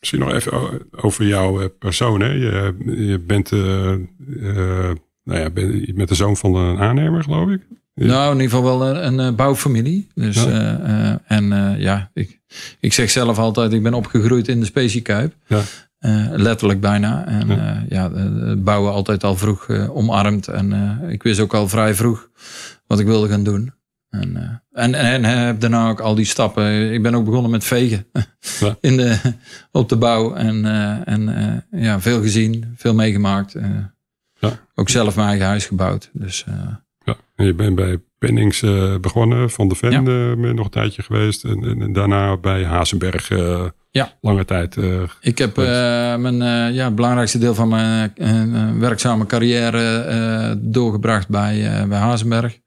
Misschien 0.00 0.20
nog 0.20 0.32
even 0.32 0.80
over 0.90 1.26
jouw 1.26 1.60
eh, 1.60 1.68
persoon. 1.78 2.20
Hè? 2.20 2.30
Je, 2.32 2.74
je 2.84 3.18
bent, 3.18 3.50
uh, 3.50 3.92
uh, 4.28 4.90
nou 5.24 5.38
ja, 5.38 5.50
je 5.54 5.92
bent 5.94 6.08
de 6.08 6.14
zoon 6.14 6.36
van 6.36 6.54
een 6.54 6.78
aannemer, 6.78 7.22
geloof 7.22 7.50
ik. 7.50 7.60
Nou, 7.94 8.34
in 8.34 8.40
ieder 8.40 8.56
geval 8.56 8.78
wel 8.78 8.96
een, 8.96 9.18
een 9.18 9.36
bouwfamilie. 9.36 10.08
Dus, 10.14 10.44
ja. 10.44 11.20
en 11.26 11.76
ja, 11.78 12.10
ik, 12.14 12.40
ik 12.80 12.92
zeg 12.92 13.10
zelf 13.10 13.38
altijd, 13.38 13.72
ik 13.72 13.82
ben 13.82 13.94
opgegroeid 13.94 14.48
in 14.48 14.60
de 14.60 14.66
Specie 14.66 15.00
Kuip. 15.00 15.34
Ja. 15.46 15.62
letterlijk 16.36 16.80
bijna. 16.80 17.26
En 17.26 17.48
ja, 17.48 17.84
ja 17.88 18.10
bouwen 18.56 18.92
altijd 18.92 19.24
al 19.24 19.36
vroeg 19.36 19.68
omarmd. 19.88 20.48
En 20.48 20.98
ik 21.08 21.22
wist 21.22 21.40
ook 21.40 21.54
al 21.54 21.68
vrij 21.68 21.94
vroeg 21.94 22.28
wat 22.86 23.00
ik 23.00 23.06
wilde 23.06 23.28
gaan 23.28 23.44
doen. 23.44 23.72
En, 24.10 24.30
uh, 24.36 24.82
en, 24.84 24.94
en, 24.94 25.24
heb 25.24 25.60
daarna 25.60 25.88
ook 25.88 26.00
al 26.00 26.14
die 26.14 26.24
stappen. 26.24 26.92
Ik 26.92 27.02
ben 27.02 27.14
ook 27.14 27.24
begonnen 27.24 27.50
met 27.50 27.64
vegen 27.64 28.06
ja. 28.60 28.76
in 28.90 28.96
de, 28.96 29.18
op 29.72 29.88
de 29.88 29.96
bouw. 29.96 30.34
En, 30.34 30.64
uh, 30.64 31.08
en 31.08 31.28
uh, 31.72 31.82
ja, 31.82 32.00
veel 32.00 32.20
gezien, 32.20 32.74
veel 32.76 32.94
meegemaakt. 32.94 33.56
Ja. 34.40 34.58
Ook 34.74 34.88
zelf 34.88 35.16
mijn 35.16 35.28
eigen 35.28 35.46
huis 35.46 35.66
gebouwd. 35.66 36.10
Dus, 36.12 36.44
ja. 37.04 37.16
En 37.36 37.46
je 37.46 37.54
bent 37.54 37.74
bij 37.74 37.98
Pennings 38.18 38.60
begonnen, 39.00 39.50
Van 39.50 39.68
de 39.68 39.74
Ven 39.74 39.90
ja. 39.90 40.00
nog 40.52 40.64
een 40.64 40.70
tijdje 40.70 41.02
geweest. 41.02 41.44
En, 41.44 41.64
en, 41.64 41.82
en 41.82 41.92
daarna 41.92 42.36
bij 42.36 42.64
Hazenberg 42.64 43.28
ja. 43.90 44.12
lange 44.20 44.44
tijd. 44.44 44.76
ik 45.20 45.38
heb 45.38 45.56
mijn 45.56 46.36
ja, 46.72 46.90
belangrijkste 46.90 47.38
deel 47.38 47.54
van 47.54 47.68
mijn 47.68 48.78
werkzame 48.78 49.26
carrière 49.26 50.58
doorgebracht 50.60 51.28
bij, 51.28 51.86
bij 51.88 51.98
Hazenberg. 51.98 52.58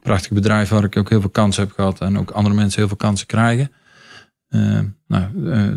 Prachtig 0.00 0.30
bedrijf 0.32 0.68
waar 0.68 0.84
ik 0.84 0.96
ook 0.96 1.08
heel 1.08 1.20
veel 1.20 1.30
kansen 1.30 1.62
heb 1.62 1.72
gehad 1.72 2.00
en 2.00 2.18
ook 2.18 2.30
andere 2.30 2.54
mensen 2.54 2.78
heel 2.78 2.88
veel 2.88 2.96
kansen 2.96 3.26
krijgen. 3.26 3.70
Uh, 4.48 4.80
nou, 5.06 5.30
uh, 5.34 5.74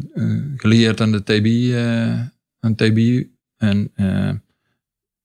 geleerd 0.55 1.01
aan 1.01 1.11
de 1.11 1.23
TBI, 1.23 1.75
aan 2.59 2.75
TBI. 2.75 3.31
En 3.57 3.91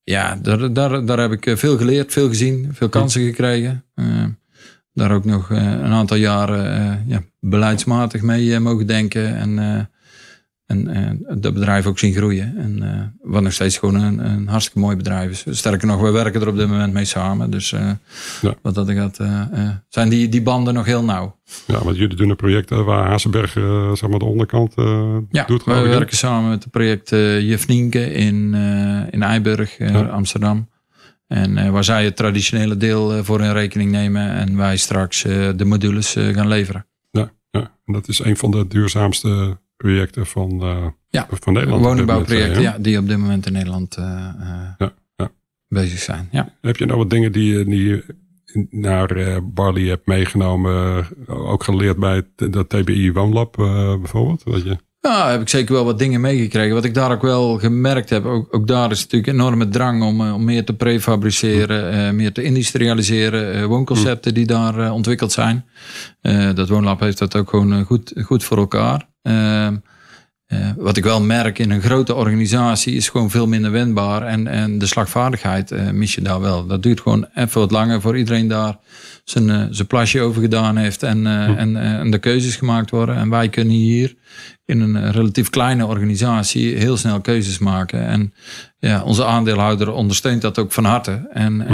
ja, 0.02 0.36
daar, 0.36 0.72
daar, 0.72 1.04
daar 1.04 1.18
heb 1.18 1.32
ik 1.32 1.58
veel 1.58 1.76
geleerd, 1.76 2.12
veel 2.12 2.28
gezien, 2.28 2.68
veel 2.72 2.88
kansen 2.88 3.22
gekregen. 3.22 3.84
daar 4.92 5.12
ook 5.12 5.24
nog 5.24 5.50
een 5.50 5.92
aantal 5.92 6.16
jaren 6.16 7.04
ja, 7.06 7.22
beleidsmatig 7.40 8.22
mee 8.22 8.60
mogen 8.60 8.86
denken. 8.86 9.36
En 9.36 9.90
en, 10.68 11.24
dat 11.40 11.54
bedrijf 11.54 11.86
ook 11.86 11.98
zien 11.98 12.12
groeien. 12.12 12.56
En 12.56 12.82
uh, 12.82 13.30
wat 13.32 13.42
nog 13.42 13.52
steeds 13.52 13.78
gewoon 13.78 13.94
een, 13.94 14.30
een, 14.30 14.48
hartstikke 14.48 14.78
mooi 14.78 14.96
bedrijf 14.96 15.30
is. 15.30 15.58
Sterker 15.58 15.86
nog, 15.86 16.00
we 16.00 16.10
werken 16.10 16.40
er 16.40 16.48
op 16.48 16.56
dit 16.56 16.68
moment 16.68 16.92
mee 16.92 17.04
samen. 17.04 17.50
Dus 17.50 17.72
uh, 17.72 17.90
ja. 18.40 18.54
wat 18.62 18.74
dat 18.74 18.90
gaat, 18.90 19.20
uh, 19.20 19.70
zijn 19.88 20.08
die, 20.08 20.28
die 20.28 20.42
banden 20.42 20.74
nog 20.74 20.86
heel 20.86 21.04
nauw. 21.04 21.38
Ja, 21.66 21.84
want 21.84 21.96
jullie 21.96 22.16
doen 22.16 22.30
een 22.30 22.36
project 22.36 22.70
waar 22.70 23.08
Hazenberg 23.08 23.52
zeg 23.98 24.08
maar 24.08 24.18
de 24.18 24.24
onderkant 24.24 24.74
ja, 25.30 25.44
doet. 25.44 25.64
we 25.64 25.72
werken 25.72 26.16
samen 26.16 26.50
met 26.50 26.62
het 26.62 26.72
project 26.72 27.10
Jefnienke 27.10 28.12
in, 28.12 28.54
in 29.10 29.22
Eiburg, 29.22 29.78
ja. 29.78 30.02
Amsterdam. 30.02 30.68
En 31.26 31.72
waar 31.72 31.84
zij 31.84 32.04
het 32.04 32.16
traditionele 32.16 32.76
deel 32.76 33.24
voor 33.24 33.40
in 33.40 33.52
rekening 33.52 33.90
nemen. 33.90 34.32
En 34.32 34.56
wij 34.56 34.76
straks 34.76 35.22
de 35.22 35.64
modules 35.64 36.12
gaan 36.12 36.48
leveren. 36.48 36.86
Ja, 37.10 37.30
ja, 37.50 37.60
en 37.86 37.92
dat 37.92 38.08
is 38.08 38.18
een 38.18 38.36
van 38.36 38.50
de 38.50 38.66
duurzaamste 38.66 39.58
projecten 39.78 40.26
van, 40.26 40.62
uh, 40.62 40.86
ja, 41.08 41.26
van 41.30 41.52
Nederland. 41.52 41.84
Woningbouwprojecten, 41.84 42.62
ja, 42.62 42.76
die 42.78 42.98
op 42.98 43.08
dit 43.08 43.18
moment 43.18 43.46
in 43.46 43.52
Nederland 43.52 43.96
uh, 43.98 44.04
ja, 44.78 44.92
ja. 45.16 45.30
bezig 45.68 45.98
zijn. 45.98 46.28
Ja. 46.30 46.52
Heb 46.60 46.76
je 46.76 46.86
nou 46.86 46.98
wat 46.98 47.10
dingen 47.10 47.32
die, 47.32 47.64
die 47.64 48.02
naar 48.70 49.16
uh, 49.16 49.36
Barley 49.42 49.82
hebt 49.82 50.06
meegenomen, 50.06 51.06
ook 51.26 51.64
geleerd 51.64 51.96
bij 51.96 52.22
dat 52.34 52.68
TBI 52.68 53.12
Woonlab 53.12 53.52
bijvoorbeeld? 54.00 54.44
Dat 54.44 54.62
je... 54.62 54.76
Ja, 55.00 55.30
heb 55.30 55.40
ik 55.40 55.48
zeker 55.48 55.74
wel 55.74 55.84
wat 55.84 55.98
dingen 55.98 56.20
meegekregen. 56.20 56.74
Wat 56.74 56.84
ik 56.84 56.94
daar 56.94 57.12
ook 57.12 57.22
wel 57.22 57.58
gemerkt 57.58 58.10
heb, 58.10 58.24
ook, 58.24 58.54
ook 58.54 58.66
daar 58.66 58.90
is 58.90 59.02
natuurlijk 59.02 59.32
enorme 59.32 59.68
drang 59.68 60.02
om, 60.02 60.32
om 60.32 60.44
meer 60.44 60.64
te 60.64 60.74
prefabriceren, 60.74 62.16
meer 62.16 62.32
te 62.32 62.42
industrialiseren. 62.42 63.68
woonconcepten 63.68 64.34
die 64.34 64.46
daar 64.46 64.92
ontwikkeld 64.92 65.32
zijn. 65.32 65.64
dat 66.54 66.68
Woonlab 66.68 67.00
heeft 67.00 67.18
dat 67.18 67.36
ook 67.36 67.50
gewoon 67.50 67.84
goed, 67.84 68.12
goed 68.16 68.44
voor 68.44 68.56
elkaar. 68.56 69.08
Uh, 69.28 69.68
uh, 70.48 70.70
wat 70.76 70.96
ik 70.96 71.04
wel 71.04 71.20
merk 71.20 71.58
in 71.58 71.70
een 71.70 71.80
grote 71.80 72.14
organisatie 72.14 72.94
is 72.94 73.08
gewoon 73.08 73.30
veel 73.30 73.46
minder 73.46 73.70
wendbaar. 73.70 74.22
En, 74.22 74.46
en 74.46 74.78
de 74.78 74.86
slagvaardigheid 74.86 75.70
uh, 75.70 75.90
mis 75.90 76.14
je 76.14 76.22
daar 76.22 76.40
wel. 76.40 76.66
Dat 76.66 76.82
duurt 76.82 77.00
gewoon 77.00 77.26
even 77.34 77.60
wat 77.60 77.70
langer 77.70 78.00
voor 78.00 78.18
iedereen 78.18 78.48
daar 78.48 78.78
zijn, 79.24 79.48
uh, 79.48 79.64
zijn 79.70 79.86
plasje 79.86 80.20
over 80.20 80.42
gedaan 80.42 80.76
heeft. 80.76 81.02
En, 81.02 81.26
en, 81.26 81.76
en 81.76 82.10
de 82.10 82.18
keuzes 82.18 82.56
gemaakt 82.56 82.90
worden. 82.90 83.16
En 83.16 83.30
wij 83.30 83.48
kunnen 83.48 83.74
hier 83.74 84.14
in 84.64 84.80
een 84.80 85.12
relatief 85.12 85.50
kleine 85.50 85.86
organisatie 85.86 86.76
heel 86.76 86.96
snel 86.96 87.20
keuzes 87.20 87.58
maken. 87.58 88.06
En 88.06 88.34
ja, 88.78 89.02
onze 89.02 89.24
aandeelhouder 89.24 89.92
ondersteunt 89.92 90.42
dat 90.42 90.58
ook 90.58 90.72
van 90.72 90.84
harte. 90.84 91.28
En 91.32 91.66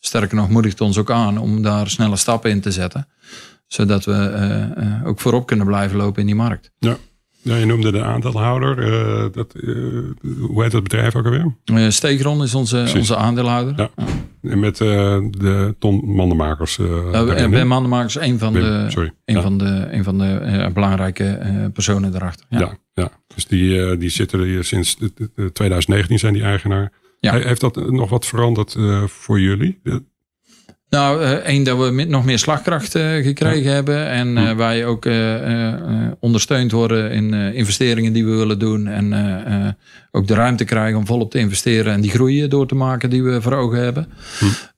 sterker 0.00 0.36
nog, 0.36 0.48
moedigt 0.48 0.80
ons 0.80 0.98
ook 0.98 1.10
aan 1.10 1.38
om 1.38 1.62
daar 1.62 1.88
snelle 1.88 2.16
stappen 2.16 2.50
in 2.50 2.60
te 2.60 2.70
zetten. 2.70 3.06
Zodat 3.72 4.04
we 4.04 5.02
ook 5.04 5.20
voorop 5.20 5.46
kunnen 5.46 5.66
blijven 5.66 5.96
lopen 5.96 6.20
in 6.20 6.26
die 6.26 6.34
markt. 6.34 6.70
Ja. 6.78 6.96
Ja, 7.42 7.56
je 7.56 7.66
noemde 7.66 7.92
de 7.92 8.02
aandeelhouder. 8.02 8.76
dat, 9.32 9.52
hoe 10.40 10.62
heet 10.62 10.70
dat 10.70 10.82
bedrijf 10.82 11.16
ook 11.16 11.24
alweer? 11.24 11.54
Uh, 11.72 11.88
Stegron 11.88 12.42
is 12.42 12.54
onze, 12.54 12.92
onze 12.96 13.16
aandeelhouder. 13.16 13.74
Ja. 13.76 13.90
En 14.42 14.58
met 14.58 14.76
de 14.76 15.74
Ton 15.78 16.14
Mandenmakers. 16.14 16.78
en 16.78 17.50
Ben 17.50 17.66
Mandenmakers 17.66 18.20
een 18.20 18.38
van 18.38 18.52
de, 18.52 18.86
sorry. 18.88 19.12
Een 19.24 19.42
van 19.42 19.58
de, 19.58 19.88
een 19.90 20.04
van 20.04 20.18
de 20.18 20.70
belangrijke 20.74 21.70
personen 21.72 22.10
daarachter. 22.12 22.46
Ja, 22.48 22.58
ja, 22.58 22.76
ja. 22.94 23.10
dus 23.34 23.46
die, 23.46 23.96
die 23.96 24.10
zitten 24.10 24.42
hier 24.42 24.64
sinds 24.64 24.96
2019 25.52 26.18
zijn 26.18 26.32
die 26.32 26.42
eigenaar. 26.42 26.92
Ja. 27.20 27.38
Heeft 27.38 27.60
dat 27.60 27.90
nog 27.90 28.10
wat 28.10 28.26
veranderd 28.26 28.74
uh, 28.74 29.04
voor 29.06 29.40
jullie? 29.40 29.80
Nou, 30.90 31.22
uh, 31.22 31.30
één 31.30 31.64
dat 31.64 31.78
we 31.78 32.04
nog 32.04 32.24
meer 32.24 32.38
slagkracht 32.38 32.96
uh, 32.96 33.24
gekregen 33.24 33.72
hebben. 33.72 34.08
En 34.08 34.36
uh, 34.36 34.52
wij 34.52 34.86
ook 34.86 35.08
ondersteund 36.20 36.72
worden 36.72 37.10
in 37.10 37.34
investeringen 37.34 38.12
die 38.12 38.24
we 38.24 38.30
willen 38.30 38.58
doen. 38.58 38.86
En 38.86 39.76
ook 40.10 40.26
de 40.26 40.34
ruimte 40.34 40.64
krijgen 40.64 40.98
om 40.98 41.06
volop 41.06 41.30
te 41.30 41.38
investeren 41.38 41.92
en 41.92 42.00
die 42.00 42.10
groei 42.10 42.48
door 42.48 42.66
te 42.66 42.74
maken 42.74 43.10
die 43.10 43.22
we 43.22 43.42
voor 43.42 43.52
ogen 43.52 43.82
hebben. 43.82 44.08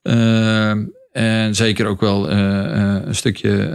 Hm. 0.03 0.87
en 1.13 1.55
zeker 1.55 1.87
ook 1.87 2.01
wel 2.01 2.31
een 2.31 3.15
stukje. 3.15 3.71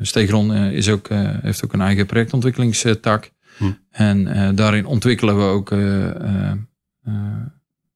Stegron 0.00 0.54
is 0.54 0.88
ook, 0.88 1.08
heeft 1.42 1.64
ook 1.64 1.72
een 1.72 1.80
eigen 1.80 2.06
projectontwikkelingstak. 2.06 3.30
Hm. 3.56 3.64
En 3.90 4.52
daarin 4.54 4.86
ontwikkelen 4.86 5.36
we 5.36 5.42
ook 5.42 5.72
eh, 7.02 7.12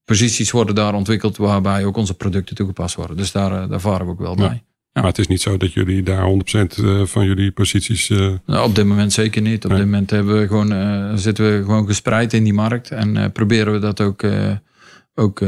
posities 0.07 0.51
worden 0.51 0.75
daar 0.75 0.95
ontwikkeld 0.95 1.37
waarbij 1.37 1.85
ook 1.85 1.97
onze 1.97 2.15
producten 2.15 2.57
toegepast 2.57 2.95
worden. 2.95 3.17
Dus 3.17 3.33
daar, 3.33 3.63
eh, 3.63 3.69
daar 3.69 3.81
varen 3.81 4.07
we 4.07 4.13
ook 4.13 4.19
wel 4.21 4.35
bij. 4.35 4.63
Ja. 4.93 5.03
Maar 5.03 5.11
het 5.11 5.19
is 5.19 5.27
niet 5.27 5.41
zo 5.41 5.57
dat 5.57 5.73
jullie 5.73 6.03
daar 6.03 6.23
100% 6.23 6.79
eh, 6.79 7.03
van 7.05 7.27
jullie 7.27 7.53
posities. 7.53 8.09
Nou, 8.09 8.69
op 8.69 8.75
dit 8.75 8.87
moment 8.87 9.13
zeker 9.13 9.43
niet. 9.43 9.65
Op 9.65 9.71
dit 9.71 9.79
moment 9.79 10.11
hebben 10.11 10.41
we 10.41 10.47
gewoon, 10.47 11.19
zitten 11.19 11.45
we 11.45 11.65
gewoon 11.65 11.87
gespreid 11.87 12.33
in 12.33 12.45
die 12.45 12.53
markt 12.53 12.91
en 12.91 13.33
proberen 13.33 13.73
we 13.73 13.79
dat 13.79 14.01
ook, 14.01 14.25
ook 15.15 15.43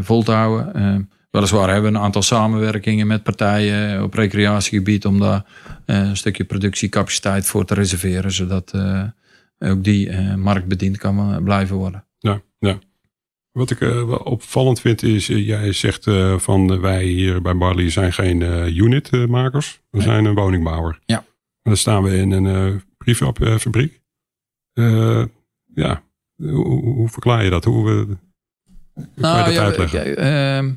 vol 0.00 0.22
te 0.22 0.32
houden. 0.32 1.10
weliswaar 1.30 1.70
hebben 1.72 1.92
we 1.92 1.98
een 1.98 2.04
aantal 2.04 2.22
samenwerkingen 2.22 3.06
met 3.06 3.22
partijen 3.22 4.02
op 4.02 4.14
recreatiegebied 4.14 5.06
om 5.06 5.18
daar 5.18 5.44
een 5.86 6.16
stukje 6.16 6.44
productiecapaciteit 6.44 7.46
voor 7.46 7.64
te 7.64 7.74
reserveren, 7.74 8.32
zodat 8.32 8.72
ook 9.58 9.84
die 9.84 10.12
markt 10.36 10.66
bediend 10.66 10.96
kan 10.96 11.44
blijven 11.44 11.76
worden. 11.76 12.04
Ja, 12.18 12.40
ja. 12.58 12.78
Wat 13.54 13.70
ik 13.70 13.80
uh, 13.80 14.04
wel 14.04 14.16
opvallend 14.16 14.80
vind 14.80 15.02
is, 15.02 15.28
uh, 15.28 15.46
jij 15.46 15.72
zegt 15.72 16.06
uh, 16.06 16.38
van 16.38 16.80
wij 16.80 17.04
hier 17.04 17.42
bij 17.42 17.56
Barley 17.56 17.90
zijn 17.90 18.12
geen 18.12 18.40
unitmakers. 18.76 19.80
We 19.90 19.98
nee. 19.98 20.06
zijn 20.06 20.24
een 20.24 20.34
woningbouwer. 20.34 20.98
Ja. 21.04 21.16
En 21.16 21.24
dan 21.62 21.76
staan 21.76 22.02
we 22.02 22.16
in 22.16 22.30
een 22.30 22.82
prefab-fabriek. 22.96 24.00
ja, 25.74 26.02
hoe, 26.36 26.82
hoe, 26.82 27.08
verklaar 27.08 27.44
je 27.44 27.50
dat? 27.50 27.64
Hoe, 27.64 27.90
hoe 27.90 28.18
nou, 29.14 29.42
kan 29.42 29.52
je 29.52 29.58
dat 29.58 29.64
uitleggen? 29.64 30.16
Ehm, 30.16 30.72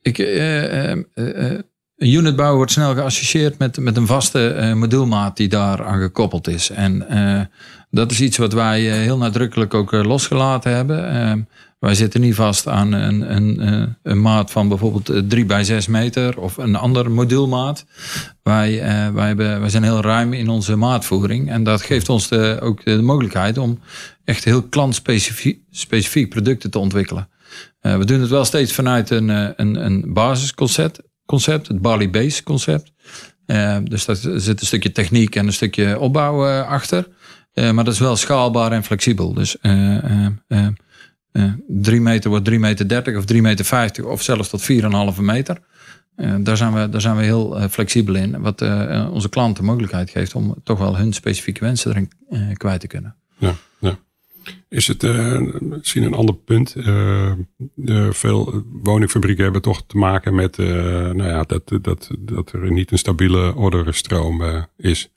ik, 0.00 0.18
ehm, 0.18 1.02
een 1.96 2.12
unitbouw 2.12 2.54
wordt 2.54 2.72
snel 2.72 2.94
geassocieerd 2.94 3.58
met, 3.58 3.78
met 3.78 3.96
een 3.96 4.06
vaste 4.06 4.72
moduulmaat 4.76 5.36
die 5.36 5.48
daar 5.48 5.84
aan 5.84 6.00
gekoppeld 6.00 6.48
is. 6.48 6.70
En 6.70 7.06
dat 7.96 8.10
is 8.10 8.20
iets 8.20 8.36
wat 8.36 8.52
wij 8.52 8.90
eh, 8.90 8.98
heel 8.98 9.16
nadrukkelijk 9.16 9.74
ook 9.74 9.92
eh, 9.92 10.04
losgelaten 10.04 10.74
hebben. 10.74 11.10
Ehm, 11.10 11.40
wij 11.78 11.94
zitten 11.94 12.20
niet 12.20 12.34
vast 12.34 12.68
aan 12.68 12.92
een, 12.92 13.34
een, 13.36 13.60
eh, 13.60 13.82
een 14.02 14.20
maat 14.20 14.50
van 14.50 14.68
bijvoorbeeld 14.68 15.30
3 15.30 15.44
bij 15.44 15.64
6 15.64 15.86
meter 15.86 16.40
of 16.40 16.56
een 16.56 16.74
ander 16.74 17.10
moduulmaat. 17.10 17.84
Wij, 18.42 18.82
wij, 19.12 19.26
hebben, 19.26 19.60
wij 19.60 19.68
zijn 19.68 19.82
heel 19.82 20.00
ruim 20.00 20.32
in 20.32 20.48
onze 20.48 20.76
maatvoering. 20.76 21.50
En 21.50 21.62
dat 21.62 21.82
geeft 21.82 22.08
ons 22.08 22.28
de, 22.28 22.58
ook 22.62 22.84
de 22.84 23.02
mogelijkheid 23.02 23.58
om 23.58 23.78
echt 24.24 24.44
heel 24.44 24.62
klantspecifiek 24.62 25.60
specifiek 25.70 26.30
producten 26.30 26.70
te 26.70 26.78
ontwikkelen. 26.78 27.28
we 27.80 28.04
doen 28.04 28.20
het 28.20 28.30
wel 28.30 28.44
steeds 28.44 28.72
vanuit 28.72 29.10
een, 29.10 29.28
een, 29.28 29.84
een 29.84 30.12
basisconcept, 30.12 31.02
concept, 31.26 31.68
het 31.68 31.80
Bali 31.80 32.10
Base 32.10 32.42
concept. 32.42 32.92
dus 33.82 34.04
daar 34.04 34.16
zit 34.16 34.60
een 34.60 34.66
stukje 34.66 34.92
techniek 34.92 35.36
en 35.36 35.46
een 35.46 35.52
stukje 35.52 35.98
opbouw 35.98 36.62
achter. 36.62 37.06
Uh, 37.56 37.70
maar 37.70 37.84
dat 37.84 37.94
is 37.94 38.00
wel 38.00 38.16
schaalbaar 38.16 38.72
en 38.72 38.84
flexibel. 38.84 39.32
Dus 39.32 39.56
uh, 39.62 40.26
uh, 40.48 41.52
3 41.68 42.00
meter 42.00 42.30
wordt 42.30 42.44
3 42.44 42.58
meter 42.58 42.88
30 42.88 43.16
of 43.16 43.24
3 43.24 43.42
meter 43.42 43.64
50 43.64 44.04
of 44.04 44.22
zelfs 44.22 44.48
tot 44.48 44.70
4,5 45.16 45.20
meter. 45.20 45.58
daar, 46.38 46.56
zijn 46.56 46.74
we, 46.74 46.88
daar 46.88 47.00
zijn 47.00 47.16
we 47.16 47.22
heel 47.22 47.68
flexibel 47.70 48.14
in. 48.14 48.40
Wat 48.40 48.62
onze 49.10 49.28
klant 49.28 49.56
de 49.56 49.62
mogelijkheid 49.62 50.10
geeft 50.10 50.34
om 50.34 50.54
toch 50.64 50.78
wel 50.78 50.96
hun 50.96 51.12
specifieke 51.12 51.60
wensen 51.60 51.90
erin 51.90 52.56
kwijt 52.56 52.80
te 52.80 52.86
kunnen. 52.86 53.16
Ja. 53.38 53.54
Is 54.68 54.86
het 54.86 55.02
misschien 55.60 56.02
een 56.02 56.14
ander 56.14 56.34
punt? 56.34 56.76
veel 58.10 58.64
woningfabrieken 58.82 59.44
hebben 59.44 59.62
toch 59.62 59.82
te 59.86 59.96
maken 59.96 60.34
met 60.34 60.56
nou 60.56 61.24
ja, 61.24 61.42
dat, 61.42 61.72
dat, 61.82 62.10
dat 62.18 62.52
er 62.52 62.72
niet 62.72 62.92
een 62.92 62.98
stabiele 62.98 63.54
orderstroom 63.54 64.42
is. 64.76 65.10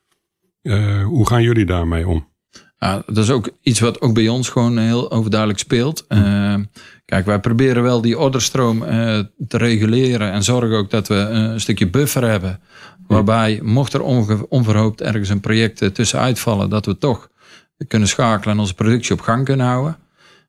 hoe 1.03 1.27
gaan 1.27 1.44
jullie 1.44 1.65
daarmee 1.65 2.08
om? 2.08 2.27
Ja, 2.79 3.03
dat 3.06 3.18
is 3.18 3.29
ook 3.29 3.50
iets 3.62 3.79
wat 3.79 4.01
ook 4.01 4.13
bij 4.13 4.27
ons 4.27 4.50
gewoon 4.50 4.77
heel 4.77 5.12
overduidelijk 5.12 5.60
speelt. 5.60 6.06
Uh, 6.10 6.56
kijk, 7.06 7.25
wij 7.25 7.39
proberen 7.39 7.84
wel 7.84 8.01
die 8.01 8.20
orderstroom 8.20 8.84
uh, 8.84 9.20
te 9.48 9.58
reguleren 9.58 10.32
en 10.32 10.44
zorgen 10.44 10.77
ook 10.77 10.89
dat 10.89 11.08
we 11.08 11.15
een 11.15 11.60
stukje 11.60 11.89
buffer 11.89 12.24
hebben. 12.24 12.60
Waarbij, 13.08 13.60
mocht 13.63 13.94
er 13.94 14.01
onverhoopt 14.50 15.01
ergens 15.01 15.29
een 15.29 15.39
project 15.39 15.96
tussen 15.96 16.20
uitvallen, 16.20 16.70
dat 16.70 16.86
we 16.86 16.98
toch 16.98 17.29
kunnen 17.88 18.07
schakelen 18.07 18.53
en 18.53 18.59
onze 18.59 18.74
productie 18.74 19.13
op 19.13 19.21
gang 19.21 19.45
kunnen 19.45 19.65
houden. 19.65 19.98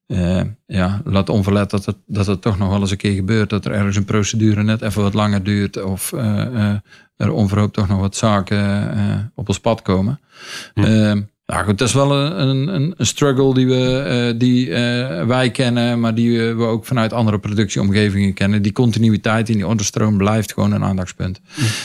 Uh, 0.06 0.40
ja, 0.66 1.00
laat 1.04 1.28
onverlet 1.28 1.70
dat 1.70 1.84
het, 1.84 1.96
dat 2.06 2.26
het 2.26 2.42
toch 2.42 2.58
nog 2.58 2.68
wel 2.68 2.80
eens 2.80 2.90
een 2.90 2.96
keer 2.96 3.14
gebeurt 3.14 3.50
dat 3.50 3.64
er 3.64 3.72
ergens 3.72 3.96
een 3.96 4.04
procedure 4.04 4.62
net 4.62 4.82
even 4.82 5.02
wat 5.02 5.14
langer 5.14 5.42
duurt 5.42 5.82
of 5.82 6.12
er 7.16 7.32
onverhoopt 7.32 7.74
toch 7.74 7.88
nog 7.88 8.00
wat 8.00 8.16
zaken 8.16 9.32
op 9.34 9.48
ons 9.48 9.60
pad 9.60 9.82
komen. 9.82 10.20
Hm. 10.74 11.22
Nou 11.50 11.64
goed, 11.64 11.78
dat 11.78 11.88
is 11.88 11.94
wel 11.94 12.12
een, 12.12 12.68
een, 12.74 12.94
een 12.96 13.06
struggle 13.06 13.54
die, 13.54 13.66
we, 13.66 14.28
uh, 14.32 14.38
die 14.38 14.66
uh, 14.66 14.76
wij 15.26 15.50
kennen, 15.50 16.00
maar 16.00 16.14
die 16.14 16.40
we 16.40 16.64
ook 16.64 16.84
vanuit 16.84 17.12
andere 17.12 17.38
productieomgevingen 17.38 18.34
kennen. 18.34 18.62
Die 18.62 18.72
continuïteit 18.72 19.48
in 19.48 19.56
die 19.56 19.66
onderstroom 19.66 20.16
blijft 20.16 20.52
gewoon 20.52 20.72
een 20.72 20.84
aandachtspunt. 20.84 21.40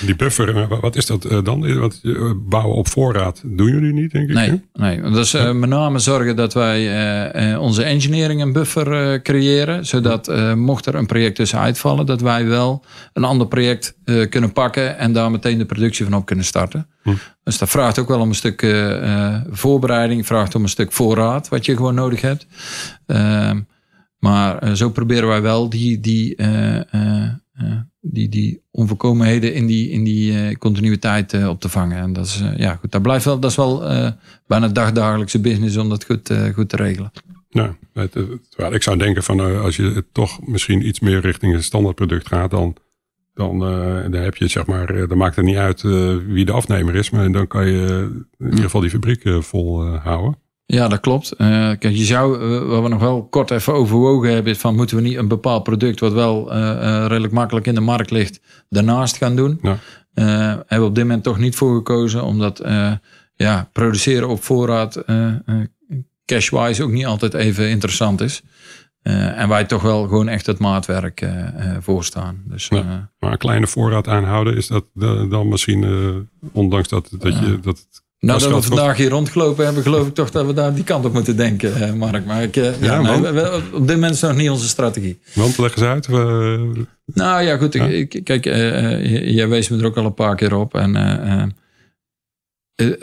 Die 0.06 0.16
buffer, 0.16 0.58
eh, 0.58 0.80
wat 0.82 0.96
is 0.96 1.06
dat 1.06 1.28
dan? 1.44 1.80
Wat, 1.80 2.02
bouwen 2.36 2.76
op 2.76 2.88
voorraad 2.88 3.42
doen 3.46 3.72
jullie 3.72 3.94
niet, 3.94 4.12
denk 4.12 4.30
ik? 4.30 4.36
Nee, 4.36 4.62
nee. 4.74 5.02
dat 5.02 5.26
is 5.26 5.32
met 5.32 5.70
name 5.70 6.00
zorgen 6.00 6.36
dat 6.36 6.54
wij 6.54 7.58
onze 7.58 7.84
engineering 7.84 8.42
een 8.42 8.54
buffer 8.54 9.22
creëren. 9.22 9.86
Zodat 9.86 10.56
mocht 10.56 10.86
er 10.86 10.96
een 10.96 11.06
project 11.06 11.36
tussen 11.36 11.60
uitvallen, 11.60 12.06
dat 12.06 12.22
wij 12.22 12.46
wel 12.48 12.84
een 13.14 13.24
ander 13.24 13.48
project 13.48 13.98
kunnen 14.30 14.54
pakken 14.54 14.98
en 14.98 15.14
daar 15.14 15.32
meteen 15.32 15.58
de 15.58 15.66
productie 15.66 16.06
van 16.06 16.14
op 16.14 16.26
kunnen 16.26 16.46
starten. 16.46 16.88
Hm. 17.06 17.14
Dus 17.44 17.58
dat 17.58 17.70
vraagt 17.70 18.00
ook 18.00 18.08
wel 18.08 18.20
om 18.20 18.30
een 18.30 18.36
stuk 18.36 18.62
uh, 18.62 19.42
voorbereiding, 19.50 20.26
vraagt 20.26 20.56
om 20.56 20.64
een 20.64 20.70
stuk 20.70 20.92
voorraad, 20.92 21.50
wat 21.50 21.66
je 21.66 21.76
gewoon 21.76 21.96
nodig 21.96 22.22
hebt. 22.22 22.48
Uh, 23.08 23.52
maar 24.20 24.64
uh, 24.64 24.74
zo 24.74 24.90
proberen 24.90 25.28
wij 25.28 25.42
wel 25.42 25.70
die, 25.70 26.00
die, 26.00 26.36
die, 28.02 28.30
die 28.30 28.62
onvolkomenheden 28.72 29.54
in 29.54 29.66
die, 29.66 29.90
in 29.90 30.04
die 30.04 30.58
continuïteit 30.58 31.48
op 31.48 31.62
te 31.62 31.70
vangen. 31.70 31.98
En 31.98 32.14
dat 32.14 32.26
is, 32.26 32.44
ja, 32.56 32.76
goed, 32.76 32.92
dat, 32.92 33.02
blijft 33.02 33.26
wel, 33.26 33.40
dat 33.40 33.52
is 33.52 33.58
wel 33.58 33.80
bijna 34.48 34.68
dagdagelijkse 34.68 35.40
business 35.40 35.78
om 35.78 35.90
dat 35.90 36.06
goed, 36.06 36.34
goed 36.54 36.70
te 36.70 36.76
regelen. 36.76 37.12
Nou, 37.50 37.76
ik 38.72 38.84
zou 38.84 38.98
denken 38.98 39.24
van 39.24 39.62
als 39.62 39.76
je 39.76 40.06
toch 40.12 40.48
misschien 40.48 40.88
iets 40.88 41.00
meer 41.00 41.20
richting 41.20 41.54
een 41.54 41.64
standaardproduct 41.64 42.28
gaat, 42.28 42.52
dan 42.52 42.78
dan, 43.36 43.56
uh, 43.56 44.02
dan 44.12 44.22
heb 44.22 44.36
je 44.36 44.48
zeg 44.48 44.66
maar, 44.66 44.90
eh, 44.90 45.08
dan 45.08 45.18
maakt 45.18 45.36
het 45.36 45.46
niet 45.46 45.56
uit 45.56 45.84
uh, 45.84 46.16
wie 46.28 46.46
de 46.46 46.52
afnemer 46.52 46.96
is, 46.96 47.10
maar 47.10 47.32
dan 47.32 47.48
kan 47.48 47.68
je 47.68 48.10
in 48.38 48.46
ieder 48.46 48.64
geval 48.64 48.82
die 48.82 48.90
fabriek 48.90 49.24
vol 49.40 49.86
houden. 49.86 50.38
Ja, 50.66 50.88
dat 50.88 51.00
klopt. 51.00 51.34
kijk, 51.38 51.84
je 51.84 52.04
zou, 52.04 52.38
wat 52.68 52.84
we 52.84 52.90
nog 52.90 53.00
wel 53.00 53.28
kort 53.28 53.52
even 53.52 53.74
overwogen 53.74 54.34
hebben, 54.34 54.52
is 54.52 54.58
van 54.58 54.76
moeten 54.76 54.96
we 54.96 55.02
niet 55.02 55.18
een 55.18 55.28
bepaald 55.28 55.64
product 55.64 56.00
wat 56.00 56.14
wel 56.14 56.54
redelijk 57.08 57.34
makkelijk 57.34 57.68
in 57.68 57.74
de 57.74 57.82
markt 57.82 58.12
ligt, 58.12 58.42
daarnaast 58.70 59.18
gaan 59.18 59.36
doen. 59.36 59.60
Ja. 59.62 59.78
hebben 60.14 60.66
we 60.68 60.84
op 60.84 60.96
dit 60.96 61.04
moment 61.04 61.24
toch 61.24 61.40
niet 61.40 61.56
voor 61.56 61.76
gekozen, 61.76 62.24
omdat 62.24 62.64
ja, 63.36 63.70
produceren 63.72 64.30
op 64.30 64.44
voorraad 64.44 65.04
cashwise 66.26 66.84
ook 66.84 66.92
niet 66.92 67.06
altijd 67.06 67.34
even 67.34 67.70
interessant 67.70 68.22
is. 68.22 68.44
Uh, 69.08 69.40
en 69.42 69.50
wij 69.50 69.64
toch 69.66 69.82
wel 69.82 70.04
gewoon 70.08 70.28
echt 70.28 70.46
het 70.46 70.60
maatwerk 70.60 71.22
uh, 71.22 71.30
uh, 71.30 71.78
voorstaan. 71.80 72.42
Dus, 72.46 72.70
maar 72.70 73.10
een 73.20 73.38
kleine 73.38 73.68
voorraad 73.68 74.08
aanhouden, 74.08 74.56
is 74.58 74.68
dat 74.68 74.86
dan 75.30 75.48
misschien, 75.48 75.84
ondanks 76.52 76.88
dat, 76.88 77.10
dat, 77.20 77.34
je, 77.40 77.60
dat 77.62 77.78
het 77.78 78.04
Nou, 78.20 78.40
dat 78.40 78.50
we 78.54 78.62
vandaag 78.62 78.98
hier 78.98 79.10
rondgelopen 79.10 79.66
hebben, 79.66 79.84
geloof 79.84 80.08
ik 80.08 80.14
toch 80.14 80.32
dat 80.32 80.46
we 80.46 80.54
daar 80.54 80.74
die 80.74 80.84
kant 80.84 81.06
op 81.06 81.14
moeten 81.14 81.38
denken, 81.38 81.76
eh, 81.82 81.94
Mark. 81.94 82.26
Maar 82.26 82.44
ik, 82.44 82.56
eh, 82.56 82.64
ja, 82.82 82.94
Ja, 82.94 83.02
nee, 83.02 83.12
want? 83.12 83.24
we- 83.26 83.32
we- 83.32 83.62
op 83.74 83.88
dit 83.88 83.96
moment 83.96 84.14
is 84.14 84.22
nog 84.22 84.36
niet 84.36 84.50
onze 84.50 84.68
strategie. 84.68 85.20
Want 85.34 85.58
leg 85.58 85.76
eens 85.76 85.86
uit. 85.86 86.08
we- 86.08 86.86
Nou 87.14 87.42
ja, 87.42 87.58
goed. 87.58 87.74
Ja. 87.74 87.86
ik- 87.86 88.22
Kijk, 88.24 88.46
eh, 88.46 88.94
eh, 88.94 89.34
jij 89.36 89.48
wees 89.48 89.70
me 89.70 89.78
er 89.78 89.86
ook 89.86 89.98
al 89.98 90.06
een 90.06 90.14
paar 90.14 90.36
keer 90.36 90.56
op. 90.56 90.76
En 90.76 90.96
eh, 90.96 91.12
eh, 91.34 91.42
eh, 91.42 91.48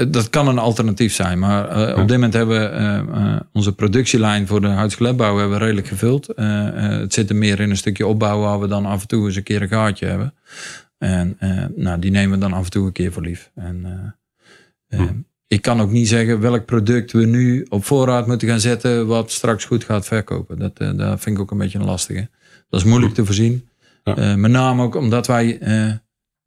dat 0.09 0.31
kan 0.31 0.49
een 0.49 0.59
alternatief 0.59 1.15
zijn. 1.15 1.39
Maar 1.39 1.69
eh, 1.69 2.01
op 2.01 2.09
dit 2.09 2.17
moment 2.17 2.33
hebben 2.33 2.61
we 2.61 2.67
eh, 2.67 2.99
eh, 2.99 3.41
onze 3.53 3.75
productielijn 3.75 4.47
voor 4.47 4.61
de 4.61 4.69
houtsklepbouw 4.69 5.39
hebben 5.39 5.59
we 5.59 5.65
redelijk 5.65 5.87
gevuld. 5.87 6.29
Eh, 6.29 6.69
eh, 6.69 7.01
het 7.01 7.15
zit 7.15 7.31
er 7.31 7.37
meer 7.37 7.61
in 7.61 7.71
een 7.71 7.77
stukje 7.77 8.07
opbouw 8.07 8.41
waar 8.41 8.61
we 8.61 8.67
dan 8.67 8.87
af 8.87 9.01
en 9.01 9.09
toe 9.09 9.27
eens 9.27 9.37
een 9.37 9.43
keer 9.43 9.63
een 9.63 9.69
gaatje 9.69 10.07
hebben. 10.07 10.35
En 10.99 11.37
eh, 11.39 11.65
nou, 11.77 11.99
die 11.99 12.11
nemen 12.11 12.39
we 12.39 12.45
dan 12.45 12.53
af 12.53 12.65
en 12.65 12.71
toe 12.71 12.87
een 12.87 12.93
keer 12.93 13.13
voor 13.13 13.23
lief. 13.23 13.51
En, 13.55 13.85
eh, 13.85 14.99
eh, 14.99 15.07
Hm. 15.07 15.15
Ik 15.47 15.63
kan 15.63 15.81
ook 15.81 15.91
niet 15.91 16.09
zeggen 16.09 16.41
welk 16.41 16.65
product 16.65 17.13
we 17.13 17.27
nu 17.27 17.67
op 17.69 17.85
voorraad 17.85 18.27
moeten 18.27 18.49
gaan 18.49 18.61
zetten 18.61 19.07
wat 19.07 19.31
straks 19.31 19.65
goed 19.65 19.85
gaat 19.85 20.07
verkopen. 20.07 20.59
Dat, 20.59 20.79
eh, 20.79 20.97
dat 20.97 21.21
vind 21.21 21.37
ik 21.37 21.43
ook 21.43 21.51
een 21.51 21.59
beetje 21.59 21.79
een 21.79 21.85
lastige. 21.85 22.29
Dat 22.69 22.81
is 22.81 22.87
moeilijk 22.87 23.15
te 23.15 23.25
voorzien. 23.25 23.69
Ja. 24.05 24.17
Eh, 24.17 24.35
met 24.35 24.51
name 24.51 24.83
ook 24.83 24.95
omdat 24.95 25.27
wij 25.27 25.59
eh, 25.59 25.93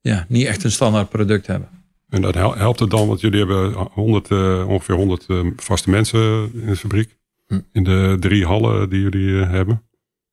ja, 0.01 0.25
niet 0.27 0.45
echt 0.45 0.63
een 0.63 0.71
standaard 0.71 1.09
product 1.09 1.47
hebben. 1.47 1.69
En 2.09 2.21
dat 2.21 2.33
hel- 2.35 2.55
helpt 2.55 2.79
het 2.79 2.89
dan, 2.89 3.07
want 3.07 3.21
jullie 3.21 3.39
hebben 3.39 3.73
100, 3.73 4.31
eh, 4.31 4.67
ongeveer 4.67 4.95
100 4.95 5.25
eh, 5.27 5.39
vaste 5.55 5.89
mensen 5.89 6.51
in 6.53 6.65
de 6.65 6.75
fabriek. 6.75 7.17
Hm. 7.47 7.59
In 7.71 7.83
de 7.83 8.17
drie 8.19 8.45
hallen 8.45 8.89
die 8.89 9.01
jullie 9.01 9.41
eh, 9.41 9.49
hebben. 9.49 9.83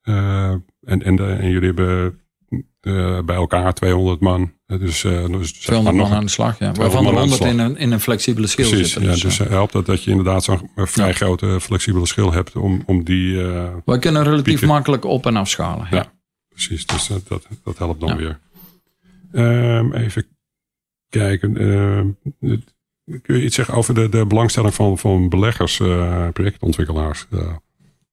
En, 0.02 1.02
en, 1.02 1.17
de, 1.17 1.25
en 1.26 1.50
jullie 1.50 1.67
hebben 1.67 2.21
eh, 2.81 3.21
bij 3.25 3.37
elkaar 3.37 3.75
200 3.75 4.21
man. 4.21 4.52
Dus, 4.67 4.79
dus 4.79 5.00
zeg 5.00 5.09
200 5.29 5.57
maar 5.69 5.83
man 5.85 5.97
nog 5.97 6.12
aan 6.12 6.25
de 6.25 6.31
slag. 6.31 6.59
Ja. 6.59 6.73
200 6.73 6.79
Waarvan 6.79 7.07
er 7.07 7.12
man 7.12 7.23
aan 7.23 7.29
de 7.29 7.45
100 7.45 7.52
in 7.52 7.59
een, 7.59 7.76
in 7.76 7.93
een 7.93 8.00
flexibele 8.00 8.47
schil 8.47 8.69
Precies, 8.69 8.87
zitten. 8.93 9.02
ja, 9.02 9.12
Dus, 9.23 9.23
dus 9.37 9.38
helpt 9.49 9.73
het 9.73 9.87
dat 9.87 10.05
je 10.05 10.11
inderdaad 10.11 10.45
zo'n 10.45 10.71
vrij 10.76 11.07
Ja. 11.07 11.12
grote 11.12 11.59
flexibele 11.61 12.07
schil 12.07 12.33
hebt 12.33 12.57
om, 12.57 12.83
om 12.87 13.05
die... 13.05 13.37
wij 13.85 13.99
kunnen 13.99 14.23
relatief 14.23 14.45
pieken. 14.45 14.67
makkelijk 14.69 15.05
op- 15.05 15.26
en 15.26 15.37
afschalen. 15.37 15.87
Ja. 15.91 15.97
Ja. 15.97 16.12
precies, 16.49 16.87
dus 16.87 17.07
dat, 17.07 17.29
dat, 17.64 17.79
helpt 17.79 18.00
dan 18.00 18.17
weer. 18.17 18.38
Ehm, 19.33 19.93
even 19.93 20.26
kijken. 21.12 21.54
het- 22.40 22.75
kun 23.23 23.37
je 23.37 23.45
iets 23.45 23.54
zeggen 23.54 23.75
over 23.75 23.95
de, 23.95 24.09
de 24.09 24.26
belangstelling 24.26 24.75
van, 24.75 24.99
van 24.99 25.28
beleggers, 25.28 25.81
eh, 25.81 26.28
projectontwikkelaars? 26.33 27.26
eh, 27.31 27.38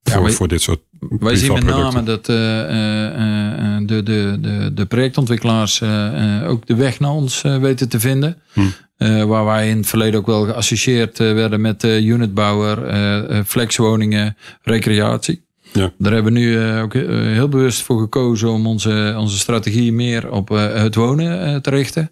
voor, 0.04 0.24
wij- 0.24 0.32
voor 0.32 0.48
dit 0.48 0.62
soort 0.62 0.80
Wij 1.20 1.36
zien 1.36 1.54
met 1.54 1.64
name 1.64 2.04
dat 2.04 2.30
eh, 2.30 2.60
eh, 2.62 3.76
eh, 3.76 3.88
de, 3.88 4.04
de, 4.04 4.38
de, 4.42 4.72
de 4.74 4.86
projectontwikkelaars 4.86 5.82
eh, 5.82 6.38
eh, 6.42 6.50
ook 6.50 6.66
de 6.68 6.76
weg 6.76 7.00
naar 7.00 7.12
ons 7.12 7.44
eh, 7.44 7.58
weten 7.58 7.90
te 7.90 8.00
vinden. 8.00 8.38
Hm. 8.54 8.62
Eh, 8.98 9.24
waar 9.24 9.46
wij 9.46 9.70
in 9.70 9.78
het 9.78 9.88
verleden 9.88 10.20
ook 10.20 10.26
wel 10.26 10.46
geassocieerd 10.46 11.20
eh, 11.20 11.34
werden 11.34 11.62
met 11.62 11.84
unitbouwer, 11.84 12.84
eh, 12.86 13.38
eh, 13.38 13.46
flexwoningen, 13.46 14.38
recreatie. 14.62 15.48
Ja. 15.74 15.92
Daar 15.98 16.14
hebben 16.14 16.34
we 16.34 16.40
nu 16.40 16.62
eh, 16.62 16.82
ook 16.82 16.94
eh, 16.94 17.08
heel 17.10 17.50
bewust 17.50 17.82
voor 17.82 18.00
gekozen 18.00 18.50
om 18.50 18.68
onze, 18.68 19.16
onze 19.18 19.38
strategie 19.38 19.94
meer 19.94 20.32
op 20.32 20.52
eh, 20.52 20.74
het 20.74 20.96
wonen 20.96 21.42
eh, 21.46 21.56
te 21.56 21.70
richten. 21.70 22.12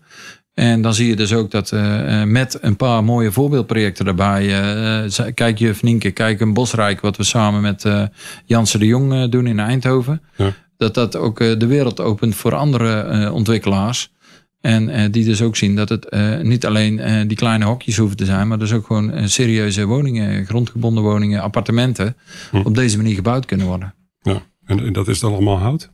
En 0.57 0.81
dan 0.81 0.93
zie 0.93 1.07
je 1.07 1.15
dus 1.15 1.33
ook 1.33 1.51
dat 1.51 1.71
eh, 1.71 2.21
eh, 2.21 2.27
met 2.27 2.57
een 2.61 2.75
paar 2.75 3.03
mooie 3.03 3.31
voorbeeldprojecten 3.31 4.05
daarbij. 4.05 4.61
eh, 5.03 5.25
kijk 5.33 5.57
Juf 5.57 5.83
Nienke, 5.83 6.11
kijk 6.11 6.39
een 6.41 6.53
Bosrijk, 6.53 7.01
wat 7.01 7.17
we 7.17 7.23
samen 7.23 7.61
met 7.61 7.85
eh 7.85 8.03
Jansen 8.45 8.79
de 8.79 8.85
Jong 8.85 9.29
doen 9.29 9.47
in 9.47 9.59
Eindhoven. 9.59 10.21
Ja. 10.35 10.53
Dat 10.77 10.93
dat 10.93 11.15
ook 11.15 11.39
de 11.39 11.67
wereld 11.67 11.99
opent 11.99 12.35
voor 12.35 12.55
andere 12.55 13.31
ontwikkelaars. 13.31 14.11
En 14.61 15.11
die 15.11 15.25
dus 15.25 15.41
ook 15.41 15.55
zien 15.55 15.75
dat 15.75 15.89
het 15.89 16.15
niet 16.41 16.65
alleen 16.65 17.27
die 17.27 17.37
kleine 17.37 17.65
hokjes 17.65 17.97
hoeven 17.97 18.17
te 18.17 18.25
zijn, 18.25 18.47
maar 18.47 18.59
dus 18.59 18.73
ook 18.73 18.85
gewoon 18.85 19.29
serieuze 19.29 19.85
woningen, 19.85 20.45
grondgebonden 20.45 21.03
woningen, 21.03 21.41
appartementen, 21.41 22.15
Hm. 22.51 22.57
op 22.57 22.75
deze 22.75 22.97
manier 22.97 23.15
gebouwd 23.15 23.45
kunnen 23.45 23.65
worden. 23.67 23.93
Ja. 24.21 24.41
En, 24.65 24.79
en 24.85 24.93
dat 24.93 25.07
is 25.07 25.19
dan 25.19 25.33
allemaal 25.33 25.57
hout? 25.57 25.91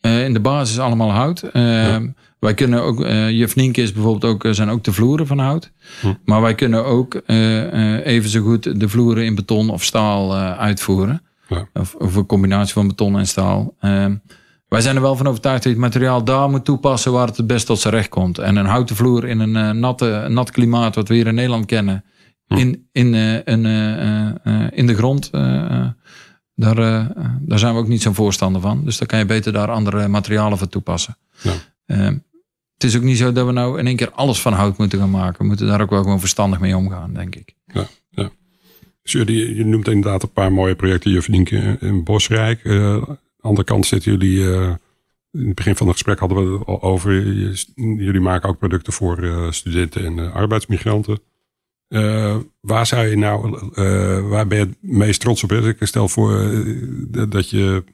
Eh, 0.00 0.24
in 0.24 0.32
de 0.32 0.40
basis 0.40 0.78
allemaal 0.78 1.10
hout. 1.10 1.42
Eh, 1.42 1.96
Wij 2.38 2.54
kunnen 2.54 2.82
ook, 2.82 3.04
eh 3.04 3.30
Juf 3.30 3.56
Nienke 3.56 3.82
is 3.82 3.92
bijvoorbeeld 3.92 4.32
ook, 4.32 4.44
eh, 4.44 4.52
zijn 4.52 4.68
ook 4.68 4.84
de 4.84 4.92
vloeren 4.92 5.26
van 5.26 5.38
hout. 5.38 5.72
Hm. 6.00 6.14
Maar 6.24 6.40
wij 6.40 6.54
kunnen 6.54 6.84
ook 6.84 7.22
even 8.04 8.30
zo 8.30 8.42
goed 8.42 8.80
de 8.80 8.88
vloeren 8.88 9.24
in 9.24 9.34
beton 9.34 9.70
of 9.70 9.84
staal 9.84 10.36
uitvoeren. 10.36 11.22
Ja. 11.48 11.68
Of, 11.72 11.94
of 11.94 12.14
een 12.14 12.26
combinatie 12.26 12.72
van 12.72 12.88
beton 12.88 13.18
en 13.18 13.26
staal. 13.26 13.74
Eh, 13.78 14.06
wij 14.68 14.80
zijn 14.80 14.96
er 14.96 15.02
wel 15.02 15.16
van 15.16 15.26
overtuigd 15.26 15.62
dat 15.62 15.72
je 15.72 15.78
het 15.78 15.88
materiaal 15.88 16.24
daar 16.24 16.50
moet 16.50 16.64
toepassen 16.64 17.12
waar 17.12 17.26
het 17.26 17.36
het 17.36 17.46
best 17.46 17.66
tot 17.66 17.78
zijn 17.78 17.94
recht 17.94 18.08
komt. 18.08 18.38
En 18.38 18.56
een 18.56 18.66
houten 18.66 18.96
vloer 18.96 19.28
in 19.28 19.40
een 19.40 19.78
natte, 19.78 20.26
nat 20.28 20.50
klimaat 20.50 20.94
wat 20.94 21.08
we 21.08 21.14
hier 21.14 21.26
in 21.26 21.34
Nederland 21.34 21.66
kennen. 21.66 22.04
Hm. 22.46 22.56
In, 22.56 22.88
in, 22.92 23.14
een, 23.14 23.64
in 24.72 24.86
de 24.86 24.94
grond. 24.94 25.30
Daar, 26.58 26.78
eh, 26.78 27.06
daar 27.40 27.58
zijn 27.58 27.74
we 27.74 27.80
ook 27.80 27.88
niet 27.88 28.02
zo'n 28.02 28.14
voorstander 28.14 28.60
van. 28.60 28.84
Dus 28.84 28.98
dan 28.98 29.06
kan 29.06 29.18
je 29.18 29.24
beter 29.24 29.52
daar 29.52 29.70
andere 29.70 30.08
materialen 30.08 30.58
voor 30.58 30.68
toepassen. 30.68 31.16
Ja. 31.42 31.52
Eh, 31.86 32.06
het 32.74 32.84
is 32.84 32.96
ook 32.96 33.02
niet 33.02 33.18
zo 33.18 33.32
dat 33.32 33.46
we 33.46 33.52
nou 33.52 33.78
in 33.78 33.86
één 33.86 33.96
keer 33.96 34.10
alles 34.10 34.40
van 34.40 34.52
hout 34.52 34.78
moeten 34.78 34.98
gaan 34.98 35.10
maken. 35.10 35.38
We 35.38 35.46
moeten 35.46 35.66
daar 35.66 35.80
ook 35.80 35.90
wel 35.90 36.02
gewoon 36.02 36.20
verstandig 36.20 36.60
mee 36.60 36.76
omgaan, 36.76 37.14
denk 37.14 37.34
ik. 37.34 37.56
Dus 39.02 39.12
jullie, 39.12 39.54
je 39.54 39.64
noemt 39.64 39.88
inderdaad 39.88 40.22
een 40.22 40.32
paar 40.32 40.52
mooie 40.52 40.74
projecten. 40.74 41.10
Je 41.10 41.22
verdient 41.22 41.50
in 41.80 42.04
Bosrijk. 42.04 42.64
Eh, 42.64 42.92
aan 42.92 43.00
de 43.00 43.18
andere 43.40 43.66
kant 43.66 43.86
zitten 43.86 44.12
jullie... 44.12 44.42
in 45.32 45.46
het 45.46 45.54
begin 45.54 45.76
van 45.76 45.86
het 45.86 45.96
gesprek 45.96 46.18
hadden 46.18 46.52
we 46.52 46.58
het 46.58 46.66
al 46.66 46.82
over... 46.82 47.32
jullie 47.74 48.20
maken 48.20 48.48
ook 48.48 48.58
producten 48.58 48.92
voor 48.92 49.46
studenten 49.50 50.04
en 50.04 50.32
arbeidsmigranten. 50.32 51.20
Eh, 51.88 52.36
waar 52.60 52.86
zou 52.86 53.06
je 53.06 53.16
nou... 53.16 53.58
eh, 53.74 54.28
waar 54.28 54.46
ben 54.46 54.58
je 54.58 54.64
het 54.64 54.76
meest 54.80 55.20
trots 55.20 55.44
op? 55.44 55.52
Ik 55.52 55.76
stel 55.80 56.08
voor 56.08 56.40
eh, 56.40 57.22
dat 57.28 57.50
je 57.50 57.84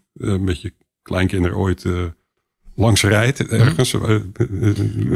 met 0.40 0.60
je 0.60 0.72
kleinkinderen 1.02 1.56
ooit... 1.56 1.84
langs 2.76 3.02
rijdt 3.02 3.46
ergens. 3.48 3.94
Eh, 3.94 4.14
eh, 4.14 4.20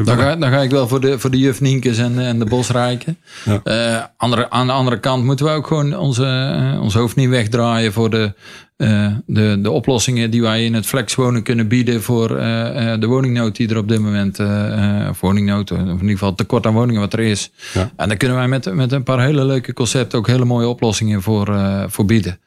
Dan 0.05 0.17
ga, 0.19 0.37
dan 0.37 0.51
ga 0.51 0.61
ik 0.61 0.71
wel 0.71 0.89
voor 0.89 1.01
de, 1.01 1.19
voor 1.19 1.31
de 1.31 1.39
juf 1.39 1.61
en, 1.61 2.19
en 2.19 2.39
de 2.39 2.45
bosrijken. 2.45 3.19
Ja. 3.65 4.15
Andere, 4.17 4.51
aan 4.51 4.67
de 4.67 4.73
andere 4.73 5.01
kant 5.01 5.25
moeten 5.25 5.47
we 5.47 5.53
ook 5.53 5.67
gewoon 5.67 5.97
onze, 5.97 6.79
ons 6.81 6.95
hoofd 6.95 7.17
niet 7.17 7.29
wegdraaien 7.29 7.93
voor 7.93 8.11
de, 8.11 8.35
eh, 8.79 9.17
de, 9.27 9.59
de 9.63 9.71
oplossingen 9.71 10.31
die 10.31 10.43
wij 10.43 10.65
in 10.65 10.75
het 10.75 10.87
flexwonen 10.87 11.43
kunnen 11.43 11.69
bieden 11.69 12.03
voor 12.03 12.37
eh, 12.37 12.93
eh, 12.93 13.01
de 13.01 13.07
woningnood 13.07 13.57
die 13.57 13.69
er 13.69 13.77
op 13.77 13.89
dit 13.89 14.01
moment, 14.01 14.41
of 15.11 15.21
woningnood, 15.21 15.71
of 15.71 15.79
in 15.79 15.93
ieder 15.93 16.09
geval 16.09 16.35
tekort 16.35 16.67
aan 16.67 16.75
woningen 16.75 17.01
wat 17.01 17.13
er 17.13 17.21
is. 17.21 17.51
Ja. 17.73 17.91
En 17.97 18.09
daar 18.09 18.17
kunnen 18.17 18.37
wij 18.37 18.49
met, 18.49 18.75
met 18.75 18.93
een 18.93 19.03
paar 19.03 19.21
hele 19.21 19.45
leuke 19.45 19.73
concepten 19.73 20.19
ook 20.19 20.27
hele 20.27 20.45
mooie 20.45 20.67
oplossingen 20.67 21.23
voor, 21.23 21.57
voor 21.91 22.05
bieden. 22.05 22.41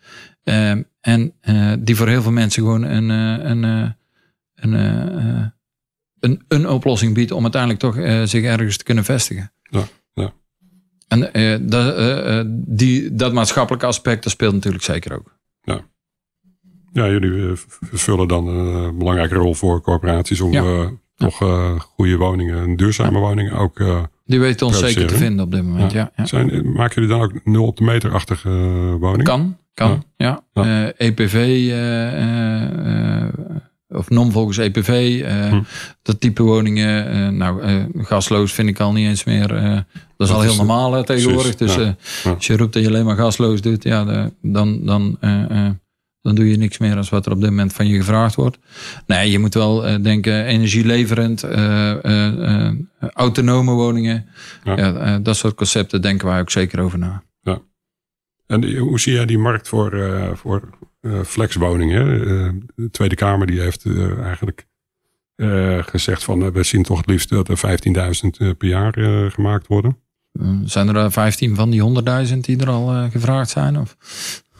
Eh, 0.43 0.71
en 1.01 1.33
die 1.79 1.95
voor 1.95 2.07
heel 2.07 2.21
veel 2.21 2.31
mensen 2.31 2.63
gewoon 2.63 2.83
een, 2.83 3.09
een, 3.09 3.63
een, 4.55 4.73
een, 6.19 6.43
een 6.47 6.69
oplossing 6.69 7.13
biedt 7.13 7.31
om 7.31 7.43
uiteindelijk 7.43 7.81
toch 7.81 7.95
zich 8.29 8.43
ergens 8.43 8.77
te 8.77 8.83
kunnen 8.83 9.03
vestigen. 9.03 9.51
Ja, 9.61 9.83
ja. 10.13 10.33
En 11.07 11.19
dat, 11.67 12.45
die, 12.55 13.15
dat 13.15 13.33
maatschappelijke 13.33 13.85
aspect, 13.85 14.23
dat 14.23 14.31
speelt 14.31 14.53
natuurlijk 14.53 14.83
zeker 14.83 15.13
ook. 15.13 15.39
Ja, 15.61 15.81
jullie 16.93 17.47
eh, 17.49 17.51
vervullen 17.79 18.27
dan 18.27 18.47
een 18.47 18.83
eh, 18.85 18.97
belangrijke 18.97 19.35
rol 19.35 19.53
voor 19.53 19.81
corporaties 19.81 20.41
om 20.41 20.51
Ja. 20.51 20.63
eh, 20.63 20.87
toch 21.15 21.37
goede 21.79 22.17
woningen 22.17 22.63
en 22.63 22.75
duurzame 22.75 23.19
woningen 23.19 23.53
ook. 23.53 23.83
Die 24.25 24.39
weten 24.39 24.67
ons 24.67 24.79
zeker 24.79 25.07
te 25.07 25.15
vinden 25.15 25.45
op 25.45 25.51
dit 25.51 25.63
moment. 25.63 25.91
Ja, 25.91 26.11
ja. 26.15 26.25
Zijn, 26.25 26.71
maken 26.71 26.93
jullie 27.01 27.09
dan 27.17 27.21
ook 27.21 27.45
nul 27.45 27.65
op 27.65 27.77
de 27.77 27.83
meter-achtige 27.83 28.49
woningen? 28.99 29.23
Kan, 29.25 29.57
kan, 29.73 30.03
ja. 30.17 30.43
Ja. 30.53 30.91
EPV, 30.97 31.33
eh, 31.71 33.27
of 33.97 34.09
non 34.09 34.31
volgens 34.31 34.57
EPV, 34.57 35.21
Hm. 35.49 35.61
dat 36.01 36.19
type 36.19 36.43
woningen. 36.43 37.37
nou, 37.37 37.61
gasloos 37.97 38.53
vind 38.53 38.69
ik 38.69 38.79
al 38.79 38.91
niet 38.93 39.07
eens 39.07 39.23
meer. 39.23 39.47
dat 40.17 40.27
is 40.27 40.33
al 40.33 40.41
heel 40.41 40.55
normaal 40.55 41.03
tegenwoordig. 41.03 41.55
precies, 41.55 41.75
Dus 41.75 41.85
ja. 41.85 41.95
Ja. 42.23 42.35
als 42.35 42.47
je 42.47 42.57
roept 42.57 42.73
dat 42.73 42.81
je 42.83 42.87
alleen 42.89 43.05
maar 43.05 43.15
gasloos 43.17 43.61
doet, 43.61 43.83
ja, 43.83 44.03
de- 44.05 44.31
dan, 44.41 44.85
dan, 44.85 45.17
dan 46.21 46.35
doe 46.35 46.49
je 46.49 46.57
niks 46.57 46.77
meer 46.77 46.97
als 46.97 47.09
wat 47.09 47.25
er 47.25 47.31
op 47.31 47.39
dit 47.41 47.49
moment 47.49 47.73
van 47.73 47.87
je 47.87 47.97
gevraagd 47.97 48.35
wordt. 48.35 48.57
Nee, 49.07 49.31
je 49.31 49.39
moet 49.39 49.53
wel 49.53 49.85
eh, 49.85 50.03
denken 50.03 50.45
energieleverend, 50.45 51.43
eh, 51.43 52.67
eh, 52.69 52.75
autonome 53.13 53.71
woningen. 53.71 54.25
Ja. 54.63 54.77
Ja. 54.77 55.19
dat 55.19 55.35
soort 55.37 55.55
concepten 55.55 56.01
denken 56.01 56.27
wij 56.27 56.39
ook 56.39 56.49
zeker 56.51 56.79
over 56.79 56.97
na. 56.99 57.23
En 58.47 58.61
die- 58.61 58.77
hoe 58.79 58.99
zie 58.99 59.13
jij 59.13 59.25
die 59.25 59.37
markt 59.37 59.67
voor, 59.67 59.91
voor 60.35 60.69
flexwoningen? 61.25 62.07
De 62.75 62.89
Tweede 62.91 63.15
Kamer 63.15 63.47
die 63.47 63.59
heeft 63.61 63.85
eigenlijk 64.23 64.67
gezegd 65.85 66.23
van 66.23 66.51
we 66.51 66.63
zien 66.63 66.83
toch 66.83 66.97
het 66.97 67.07
liefst 67.07 67.29
dat 67.29 67.47
er 67.49 67.57
15.000 67.57 68.37
eh, 68.37 68.49
per 68.57 68.67
jaar 68.67 68.93
gemaakt 69.31 69.67
worden. 69.67 69.97
Eh, 70.31 70.47
Zijn 70.65 70.87
er 70.87 70.95
eh, 70.95 71.11
15 71.11 71.55
van 71.55 71.69
die 71.69 71.81
100.000 72.29 72.37
die 72.45 72.59
er 72.59 72.69
al 72.69 73.09
gevraagd 73.09 73.49
zijn? 73.49 73.77
Of? 73.79 73.97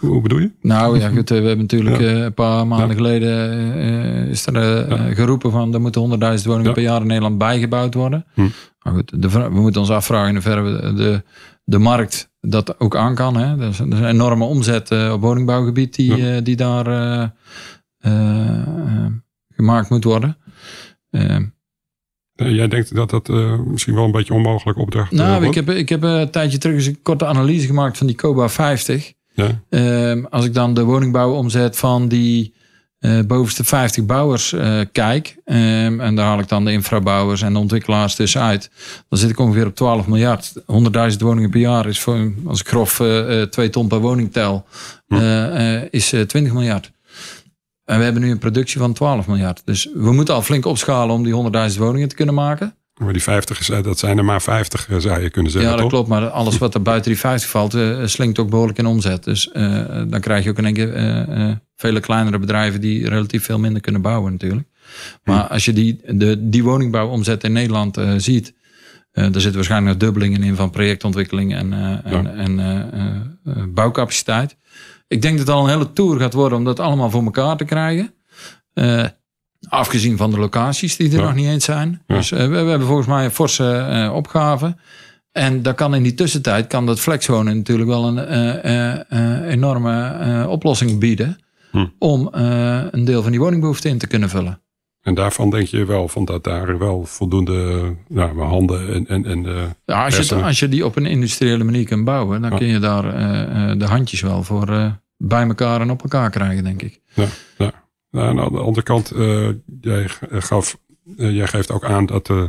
Hoe, 0.01 0.21
bedoel 0.21 0.39
je? 0.39 0.51
Nou 0.61 0.99
ja, 0.99 1.09
goed, 1.09 1.31
eh, 1.31 1.37
we 1.39 1.47
hebben 1.47 1.65
natuurlijk 1.65 1.99
Ja. 1.99 2.07
eh, 2.07 2.19
een 2.23 2.33
paar 2.33 2.67
maanden 2.67 2.87
Ja. 2.87 2.93
geleden 2.93 3.61
eh, 3.75 4.29
is 4.29 4.45
er 4.45 4.89
Ja. 4.89 5.13
geroepen 5.13 5.51
van 5.51 5.73
er 5.73 5.81
moeten 5.81 6.01
100.000 6.01 6.47
woningen 6.49 6.73
per 6.73 6.81
jaar 6.83 7.01
in 7.01 7.07
Nederland 7.07 7.37
bijgebouwd 7.37 7.93
worden. 7.93 8.25
Hm. 8.33 8.41
Maar 8.83 8.93
goed, 8.93 9.21
de, 9.21 9.29
we 9.29 9.59
moeten 9.61 9.81
ons 9.81 9.89
afvragen 9.89 10.27
in 10.27 10.33
hoeverre 10.33 10.93
de, 10.93 11.23
de 11.63 11.77
markt 11.77 12.29
dat 12.39 12.79
ook 12.79 12.95
aan 12.95 13.15
kan. 13.15 13.37
Hè? 13.37 13.61
Er, 13.61 13.67
is, 13.69 13.79
er 13.79 13.87
is 13.87 13.99
een 13.99 14.05
enorme 14.05 14.43
omzet 14.45 14.91
op 15.11 15.21
woningbouwgebied 15.21 15.95
die, 15.95 16.41
die 16.41 16.55
daar 16.55 16.85
gemaakt 19.53 19.89
moet 19.89 20.03
worden. 20.03 20.37
Jij 22.33 22.67
denkt 22.67 22.95
dat 22.95 23.09
dat 23.09 23.27
misschien 23.65 23.95
wel 23.95 24.05
een 24.05 24.11
beetje 24.11 24.33
onmogelijk 24.33 24.77
opdracht 24.77 25.11
Nou, 25.11 25.45
ik 25.45 25.53
heb, 25.53 25.69
ik 25.69 25.89
heb 25.89 26.03
een 26.03 26.29
tijdje 26.31 26.57
terug 26.57 26.75
eens 26.75 26.85
een 26.85 27.01
korte 27.01 27.25
analyse 27.25 27.65
gemaakt 27.65 27.97
van 27.97 28.07
die 28.07 28.15
COBA 28.15 28.49
50. 28.49 29.13
Ja. 29.33 29.61
Ehm, 29.69 30.23
als 30.29 30.45
ik 30.45 30.53
dan 30.53 30.73
de 30.73 30.83
woningbouwomzet 30.83 31.77
van 31.77 32.07
die 32.07 32.53
uh, 32.99 33.19
bovenste 33.27 33.63
50 33.63 34.05
bouwers 34.05 34.53
uh, 34.53 34.79
kijk, 34.91 35.35
um, 35.45 35.99
en 35.99 36.15
daar 36.15 36.25
haal 36.25 36.39
ik 36.39 36.47
dan 36.47 36.65
de 36.65 36.71
infrabouwers 36.71 37.41
en 37.41 37.53
de 37.53 37.59
ontwikkelaars 37.59 38.15
tussenuit, 38.15 38.69
dan 39.09 39.19
zit 39.19 39.29
ik 39.29 39.39
ongeveer 39.39 39.65
op 39.65 39.75
12 39.75 40.07
miljard. 40.07 40.53
100.000 41.11 41.17
woningen 41.17 41.49
per 41.49 41.59
jaar 41.59 41.87
is 41.87 41.99
voor, 41.99 42.33
als 42.45 42.59
ik 42.59 42.67
grof 42.67 42.99
uh, 42.99 43.41
2 43.41 43.69
ton 43.69 43.87
per 43.87 43.99
woning 43.99 44.31
tel, 44.31 44.65
is 45.89 46.09
20 46.27 46.53
miljard. 46.53 46.91
En 47.85 47.97
we 47.97 48.03
hebben 48.03 48.21
nu 48.21 48.31
een 48.31 48.37
productie 48.37 48.79
van 48.79 48.93
12 48.93 49.27
miljard. 49.27 49.61
Dus 49.65 49.89
we 49.93 50.11
moeten 50.11 50.33
al 50.33 50.41
flink 50.41 50.65
opschalen 50.65 51.15
om 51.15 51.23
die 51.23 51.69
100.000 51.71 51.77
woningen 51.77 52.07
te 52.07 52.15
kunnen 52.15 52.35
maken. 52.35 52.75
Maar 53.03 53.13
die 53.13 53.21
50, 53.21 53.81
dat 53.81 53.99
zijn 53.99 54.17
er 54.17 54.25
maar 54.25 54.41
50, 54.41 54.89
eh, 54.89 54.97
zou 54.97 55.21
je 55.21 55.29
kunnen 55.29 55.51
zeggen. 55.51 55.71
Ja, 55.71 55.77
dat 55.77 55.89
klopt. 55.89 56.07
Maar 56.07 56.29
alles 56.29 56.57
wat 56.57 56.73
er 56.73 56.81
buiten 56.81 57.11
die 57.11 57.19
50 57.19 57.49
valt, 57.49 57.75
uh, 57.75 58.05
slinkt 58.05 58.39
ook 58.39 58.49
behoorlijk 58.49 58.77
in 58.77 58.85
omzet. 58.85 59.23
Dus 59.23 59.49
uh, 59.53 59.85
dan 60.07 60.19
krijg 60.19 60.43
je 60.43 60.49
ook 60.49 60.57
in 60.57 60.65
één 60.65 60.73
keer 60.73 60.97
uh, 61.37 61.51
vele 61.75 61.99
kleinere 61.99 62.39
bedrijven 62.39 62.81
die 62.81 63.09
relatief 63.09 63.43
veel 63.43 63.59
minder 63.59 63.81
kunnen 63.81 64.01
bouwen, 64.01 64.31
natuurlijk. 64.31 64.67
Maar 65.23 65.47
als 65.47 65.65
je 65.65 65.73
die, 65.73 66.01
de, 66.05 66.49
die 66.49 66.63
woningbouwomzet 66.63 67.43
in 67.43 67.51
Nederland 67.51 67.97
ziet, 68.17 68.53
uh, 69.13 69.35
er 69.35 69.41
zit 69.41 69.55
waarschijnlijk 69.55 69.91
nog 69.91 70.03
dubbelingen 70.03 70.43
in 70.43 70.55
van 70.55 70.69
projectontwikkeling 70.69 71.55
en, 71.55 71.73
en, 72.03 72.59
en 72.59 73.73
bouwcapaciteit. 73.73 74.55
Ik 75.07 75.21
denk 75.21 75.37
dat 75.37 75.47
het 75.47 75.55
al 75.55 75.63
een 75.63 75.69
hele 75.69 75.93
tour 75.93 76.19
gaat 76.19 76.33
worden 76.33 76.57
om 76.57 76.63
dat 76.63 76.79
allemaal 76.79 77.09
voor 77.09 77.23
elkaar 77.23 77.57
te 77.57 77.65
krijgen. 77.65 78.13
Afgezien 79.69 80.17
van 80.17 80.31
de 80.31 80.39
locaties 80.39 80.95
die 80.95 81.15
er 81.15 81.21
nog 81.21 81.35
niet 81.35 81.47
eens 81.47 81.65
zijn. 81.65 82.01
Dus 82.07 82.31
uh, 82.31 82.39
we, 82.39 82.47
we, 82.47 82.69
hebben 82.69 82.87
volgens 82.87 83.07
mij 83.07 83.25
een 83.25 83.31
forse 83.31 83.87
uh, 83.91 84.13
opgave. 84.13 84.75
En 85.31 85.61
dan 85.61 85.75
kan 85.75 85.95
in 85.95 86.03
die 86.03 86.13
tussentijd 86.13 86.67
kan 86.67 86.85
dat 86.85 86.99
flexwonen 86.99 87.57
natuurlijk 87.57 87.89
wel 87.89 88.17
een 88.17 89.05
uh, 89.11 89.51
enorme 89.51 90.47
oplossing 90.47 90.99
bieden. 90.99 91.37
Hm. 91.71 91.85
Om 91.99 92.29
een 92.31 93.05
deel 93.05 93.21
van 93.21 93.31
die 93.31 93.39
woningbehoefte 93.39 93.89
in 93.89 93.97
te 93.97 94.07
kunnen 94.07 94.29
vullen. 94.29 94.61
En 95.01 95.13
daarvan 95.13 95.49
denk 95.49 95.67
je 95.67 95.85
wel 95.85 96.07
van 96.07 96.25
dat 96.25 96.43
daar 96.43 96.77
wel 96.77 97.05
voldoende 97.05 97.95
nou, 98.07 98.41
handen 98.41 98.93
en, 98.93 99.07
en, 99.07 99.25
en 99.25 99.43
ja, 99.85 100.05
als, 100.05 100.17
je, 100.17 100.35
als 100.35 100.59
je 100.59 100.69
die 100.69 100.85
op 100.85 100.95
een 100.95 101.05
industriële 101.05 101.63
manier 101.63 101.85
kunt 101.85 102.05
bouwen, 102.05 102.41
dan 102.41 102.57
kun 102.57 102.67
je 102.67 102.79
daar 102.79 103.03
de 103.77 103.85
handjes 103.85 104.21
wel 104.21 104.43
voor 104.43 104.99
bij 105.17 105.47
elkaar 105.47 105.81
en 105.81 105.89
op 105.89 106.01
elkaar 106.01 106.29
krijgen, 106.29 106.63
denk 106.63 106.81
ik. 106.81 106.99
Ja, 107.13 107.25
ja. 107.57 107.80
Nou, 108.11 108.39
aan 108.39 108.51
de 108.51 108.59
andere 108.59 108.83
kant, 108.83 109.13
uh, 109.15 109.49
jij, 109.81 110.09
gaf, 110.29 110.77
uh, 111.17 111.35
jij 111.35 111.47
geeft 111.47 111.71
ook 111.71 111.83
aan 111.83 112.05
dat, 112.05 112.29
uh, 112.29 112.43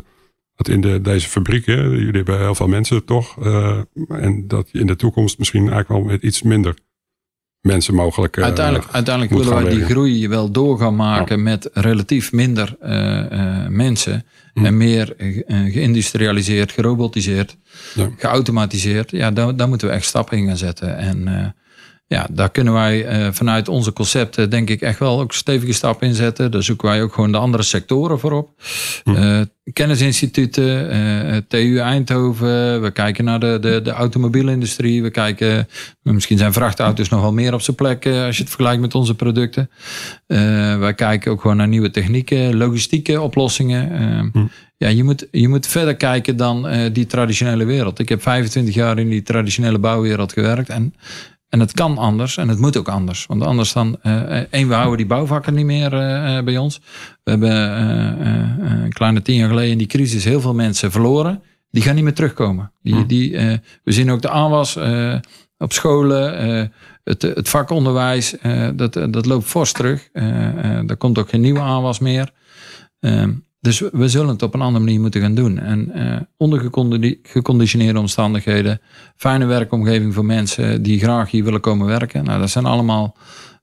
dat 0.57 0.69
in 0.69 0.81
de, 0.81 1.01
deze 1.01 1.29
fabrieken, 1.29 1.91
jullie 1.91 2.13
hebben 2.13 2.39
heel 2.39 2.55
veel 2.55 2.69
mensen 2.69 3.05
toch, 3.05 3.37
en 4.09 4.45
dat 4.49 4.69
je 4.73 4.79
in 4.79 4.87
de 4.87 4.97
toekomst 4.97 5.39
misschien 5.39 5.61
eigenlijk 5.61 5.89
wel 5.89 6.03
met 6.03 6.23
iets 6.23 6.43
minder 6.43 6.75
mensen 7.61 7.95
mogelijk. 7.95 8.39
uiteindelijk 8.39 8.89
uiteindelijk 8.91 9.35
willen 9.37 9.63
wij 9.63 9.75
die 9.75 9.85
groei 9.85 10.29
wel 10.29 10.51
door 10.51 10.79
gaan 10.79 10.97
maken 10.97 11.43
met 11.43 11.71
relatief 11.73 12.33
minder 12.33 12.77
mensen 13.69 14.25
hm. 14.55 14.65
en 14.65 14.77
meer 14.77 15.15
geïndustrialiseerd, 15.47 16.73
gerobotiseerd, 16.73 17.57
ja. 17.95 18.11
geautomatiseerd. 18.17 19.11
Ja, 19.11 19.31
daar, 19.31 19.57
daar 19.57 19.69
moeten 19.69 19.89
we 19.89 19.95
echt 19.95 20.05
stappen 20.05 20.39
in 20.39 20.47
gaan 20.47 20.57
zetten. 20.57 20.97
En 20.97 21.55
ja, 22.13 22.27
daar 22.31 22.51
kunnen 22.51 22.73
wij 22.73 23.21
uh, 23.21 23.33
vanuit 23.33 23.69
onze 23.69 23.93
concepten 23.93 24.51
denk 24.51 24.71
ik 24.71 24.81
echt 24.81 24.99
wel 24.99 25.21
ook 25.21 25.33
stevige 25.33 25.73
stappen 25.73 26.09
in 26.09 26.15
zetten. 26.15 26.51
Daar 26.51 26.63
zoeken 26.63 26.89
wij 26.89 27.03
ook 27.03 27.13
gewoon 27.15 27.33
de 27.33 27.39
andere 27.39 27.63
sectoren 27.63 28.19
voor 28.19 28.33
op. 28.33 28.51
Uh, 29.05 29.41
kennisinstituten, 29.73 30.95
uh, 30.95 31.37
TU 31.49 31.79
Eindhoven. 31.79 32.83
We 32.83 32.91
kijken 32.91 33.25
naar 33.25 33.41
de, 33.41 33.59
de, 33.61 33.83
de 33.83 33.91
automobielindustrie. 33.91 35.03
We 35.03 35.11
kijken, 35.11 35.69
misschien 36.03 36.39
zijn 36.39 36.53
vrachtauto's 36.53 37.09
nog 37.09 37.21
wel 37.21 37.33
meer 37.33 37.55
op 37.55 37.61
zijn 37.61 37.77
plek 37.77 38.07
als 38.07 38.37
je 38.37 38.43
het 38.43 38.53
vergelijkt 38.53 38.81
met 38.81 38.95
onze 38.95 39.15
producten. 39.15 39.71
wij 40.79 40.95
kijken 40.95 41.33
ook 41.33 41.41
gewoon 41.41 41.57
naar 41.57 41.69
nieuwe 41.69 41.91
technieken, 41.91 42.57
logistieke 42.57 43.21
oplossingen. 43.21 44.31
Hm. 44.33 44.47
Ja, 44.77 44.89
je 44.89 45.05
moet, 45.05 45.27
je 45.31 45.49
moet 45.49 45.67
verder 45.67 45.97
kijken 45.97 46.37
dan 46.37 46.69
die 46.93 47.07
traditionele 47.07 47.65
wereld. 47.65 47.99
Ik 47.99 48.09
heb 48.09 48.23
25 48.23 48.75
jaar 48.75 48.99
in 48.99 49.09
die 49.09 49.23
traditionele 49.23 49.79
bouwwereld 49.79 50.33
gewerkt. 50.33 50.69
En 50.69 50.95
en 51.53 51.61
het 51.61 51.73
kan 51.73 51.99
anders 51.99 52.37
en 52.37 52.49
het 52.49 52.59
moet 52.59 52.77
ook 52.77 52.89
anders. 52.89 53.27
Want 53.27 53.43
anders 53.43 53.73
dan, 53.73 53.99
uh, 54.03 54.53
één, 54.53 54.69
we 54.69 54.75
houden 54.75 54.97
die 54.97 55.07
bouwvakken 55.07 55.55
niet 55.55 55.65
meer 55.65 55.93
uh, 55.93 56.41
bij 56.41 56.59
ons. 56.59 56.81
We 57.25 57.31
hebben 57.31 57.51
uh, 57.51 58.83
een 58.83 58.93
kleine 58.93 59.23
tien 59.23 59.37
jaar 59.37 59.49
geleden 59.49 59.71
in 59.71 59.79
die 59.79 59.87
crisis 59.87 60.25
heel 60.25 60.41
veel 60.41 60.55
mensen 60.55 60.91
verloren. 60.91 61.43
Die 61.71 61.83
gaan 61.83 61.95
niet 61.95 62.05
meer 62.05 62.15
terugkomen. 62.15 62.73
Die, 62.83 62.95
hm. 62.95 63.07
die, 63.07 63.31
we 63.85 63.93
zien 63.93 64.11
ook 64.11 64.23
de 64.23 64.31
aanwas 64.31 64.79
op 65.59 65.73
scholen, 65.73 66.71
het, 67.05 67.23
het 67.23 67.49
vakonderwijs, 67.49 68.35
dat, 68.75 68.93
dat 68.93 69.27
loopt 69.27 69.47
fors 69.47 69.73
terug. 69.73 70.09
er 70.87 70.97
komt 70.97 71.19
ook 71.19 71.29
geen 71.29 71.41
nieuwe 71.41 71.61
aanwas 71.61 71.99
meer. 71.99 72.33
Ehm, 73.01 73.33
dus 73.63 73.83
we 73.93 74.09
zullen 74.09 74.29
het 74.29 74.43
op 74.43 74.55
een 74.55 74.61
andere 74.61 74.85
manier 74.85 75.01
moeten 75.01 75.21
gaan 75.21 75.35
doen. 75.35 75.59
En 75.59 75.93
uh, 75.95 76.17
onder 76.37 76.71
geconditioneerde 77.23 77.99
omstandigheden, 77.99 78.81
fijne 79.17 79.45
werkomgeving 79.45 80.15
voor 80.15 80.25
mensen 80.25 80.83
die 80.83 80.99
graag 80.99 81.31
hier 81.31 81.45
willen 81.45 81.61
komen 81.61 81.87
werken. 81.87 82.25
Nou, 82.25 82.41
dat 82.41 82.51
zijn 82.51 82.65
allemaal 82.65 83.17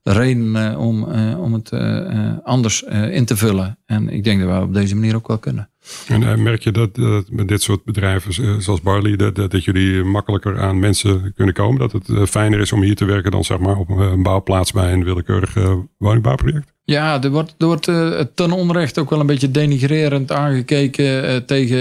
redenen 0.03 0.77
om, 0.77 1.11
uh, 1.11 1.39
om 1.39 1.53
het 1.53 1.71
uh, 1.71 2.37
anders 2.43 2.83
in 3.11 3.25
te 3.25 3.37
vullen. 3.37 3.77
En 3.85 4.09
ik 4.09 4.23
denk 4.23 4.41
dat 4.41 4.49
we 4.49 4.61
op 4.61 4.73
deze 4.73 4.95
manier 4.95 5.15
ook 5.15 5.27
wel 5.27 5.37
kunnen. 5.37 5.68
En 6.07 6.43
merk 6.43 6.63
je 6.63 6.71
dat, 6.71 6.95
dat 6.95 7.25
met 7.29 7.47
dit 7.47 7.61
soort 7.61 7.83
bedrijven 7.83 8.61
zoals 8.61 8.81
Barley, 8.81 9.15
dat, 9.15 9.35
dat, 9.35 9.63
jullie 9.63 10.03
makkelijker 10.03 10.59
aan 10.59 10.79
mensen 10.79 11.33
kunnen 11.35 11.53
komen? 11.53 11.79
Dat 11.79 11.91
het 11.91 12.29
fijner 12.29 12.59
is 12.59 12.71
om 12.71 12.81
hier 12.81 12.95
te 12.95 13.05
werken 13.05 13.31
dan 13.31 13.43
zeg 13.43 13.59
maar 13.59 13.77
op 13.77 13.89
een 13.89 14.23
bouwplaats 14.23 14.71
bij 14.71 14.93
een 14.93 15.03
willekeurig 15.03 15.53
woningbouwproject? 15.97 16.73
Ja, 16.89 17.21
er 17.23 17.29
wordt, 17.29 17.55
er 17.57 17.65
wordt 17.65 17.87
uh, 17.87 18.19
ten 18.35 18.51
onrecht 18.51 18.99
ook 18.99 19.09
wel 19.09 19.19
een 19.19 19.25
beetje 19.25 19.51
denigrerend 19.51 20.31
aangekeken 20.31 21.29
uh, 21.29 21.35
tegen 21.35 21.79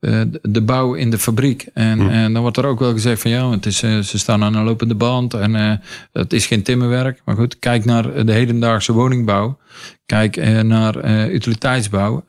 uh, 0.00 0.20
de 0.42 0.62
bouw 0.62 0.94
in 0.94 1.10
de 1.10 1.18
fabriek. 1.18 1.66
En, 1.74 1.98
hm. 1.98 2.08
en, 2.08 2.32
dan 2.32 2.42
wordt 2.42 2.56
er 2.56 2.66
ook 2.66 2.78
wel 2.78 2.92
gezegd 2.92 3.20
van 3.22 3.30
ja, 3.30 3.50
het 3.50 3.66
is, 3.66 3.78
ze 3.78 4.18
staan 4.18 4.42
aan 4.42 4.54
een 4.54 4.64
lopende 4.64 4.94
band 4.94 5.34
en 5.34 5.80
het 6.12 6.32
is 6.32 6.46
geen 6.46 6.62
timmerwerk. 6.62 7.22
Maar 7.24 7.36
goed, 7.36 7.58
kijk 7.58 7.84
naar 7.84 8.24
de 8.26 8.32
hedendaagse 8.32 8.92
woningbouw. 8.92 9.58
Kijk 10.06 10.62
naar 10.62 11.28
utiliteitsbouw. 11.30 12.24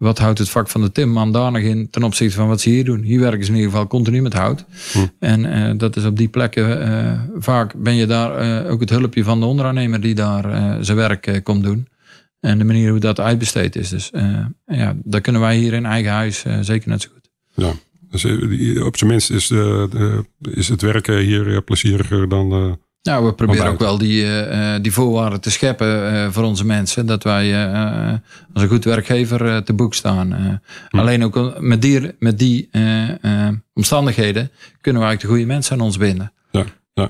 Wat 0.00 0.18
houdt 0.18 0.38
het 0.38 0.50
vak 0.50 0.68
van 0.68 0.80
de 0.80 0.92
timmerman 0.92 1.32
daar 1.32 1.52
nog 1.52 1.62
in 1.62 1.90
ten 1.90 2.02
opzichte 2.02 2.36
van 2.36 2.48
wat 2.48 2.60
ze 2.60 2.70
hier 2.70 2.84
doen? 2.84 3.02
Hier 3.02 3.20
werken 3.20 3.44
ze 3.44 3.50
in 3.50 3.56
ieder 3.56 3.70
geval 3.70 3.86
continu 3.86 4.22
met 4.22 4.32
hout. 4.32 4.64
Hm. 4.92 4.98
En 5.18 5.44
uh, 5.44 5.78
dat 5.78 5.96
is 5.96 6.04
op 6.04 6.16
die 6.16 6.28
plekken 6.28 6.88
uh, 6.88 7.20
vaak 7.38 7.74
ben 7.76 7.94
je 7.94 8.06
daar 8.06 8.64
uh, 8.64 8.72
ook 8.72 8.80
het 8.80 8.90
hulpje 8.90 9.24
van 9.24 9.40
de 9.40 9.46
onderaannemer 9.46 10.00
die 10.00 10.14
daar 10.14 10.84
zijn 10.84 10.96
werk 10.96 11.40
komt 11.42 11.64
doen. 11.64 11.88
En 12.40 12.58
de 12.58 12.64
manier 12.64 12.90
hoe 12.90 12.98
dat 12.98 13.20
uitbesteed 13.20 13.76
is. 13.76 13.88
Dus 13.88 14.10
ja, 14.66 14.96
dat 15.04 15.20
kunnen 15.20 15.40
wij 15.40 15.56
hier 15.56 15.72
in 15.72 15.86
eigen 15.86 16.12
huis 16.12 16.44
zeker 16.60 16.88
net 16.88 17.02
zo 17.02 17.08
goed. 17.12 17.30
Ja, 17.54 17.72
dus 18.10 18.24
op 18.82 18.96
zijn 18.96 19.10
minst 19.10 19.30
is, 19.30 19.52
is 20.40 20.68
het 20.68 20.82
werken 20.82 21.18
hier 21.18 21.62
plezieriger 21.62 22.28
dan 22.28 22.78
nou, 23.02 23.24
we 23.24 23.34
proberen 23.34 23.66
ook 23.66 23.78
wel 23.78 23.98
die, 23.98 24.24
uh, 24.24 24.74
die 24.82 24.92
voorwaarden 24.92 25.40
te 25.40 25.50
scheppen 25.50 26.12
uh, 26.12 26.26
voor 26.30 26.44
onze 26.44 26.66
mensen. 26.66 27.06
Dat 27.06 27.22
wij 27.22 27.72
uh, 27.72 28.12
als 28.52 28.62
een 28.62 28.68
goed 28.68 28.84
werkgever 28.84 29.64
te 29.64 29.72
boek 29.72 29.94
staan. 29.94 30.60
Hm. 30.88 30.98
Alleen 30.98 31.24
ook 31.24 31.60
met 31.60 31.82
die, 31.82 32.14
met 32.18 32.38
die 32.38 32.68
omstandigheden 33.74 34.50
kunnen 34.80 35.02
we 35.02 35.08
eigenlijk 35.08 35.20
de 35.20 35.26
goede 35.26 35.46
mensen 35.46 35.76
aan 35.76 35.84
ons 35.84 35.96
binden. 35.96 36.32
Ja, 36.50 36.64
ja. 36.94 37.08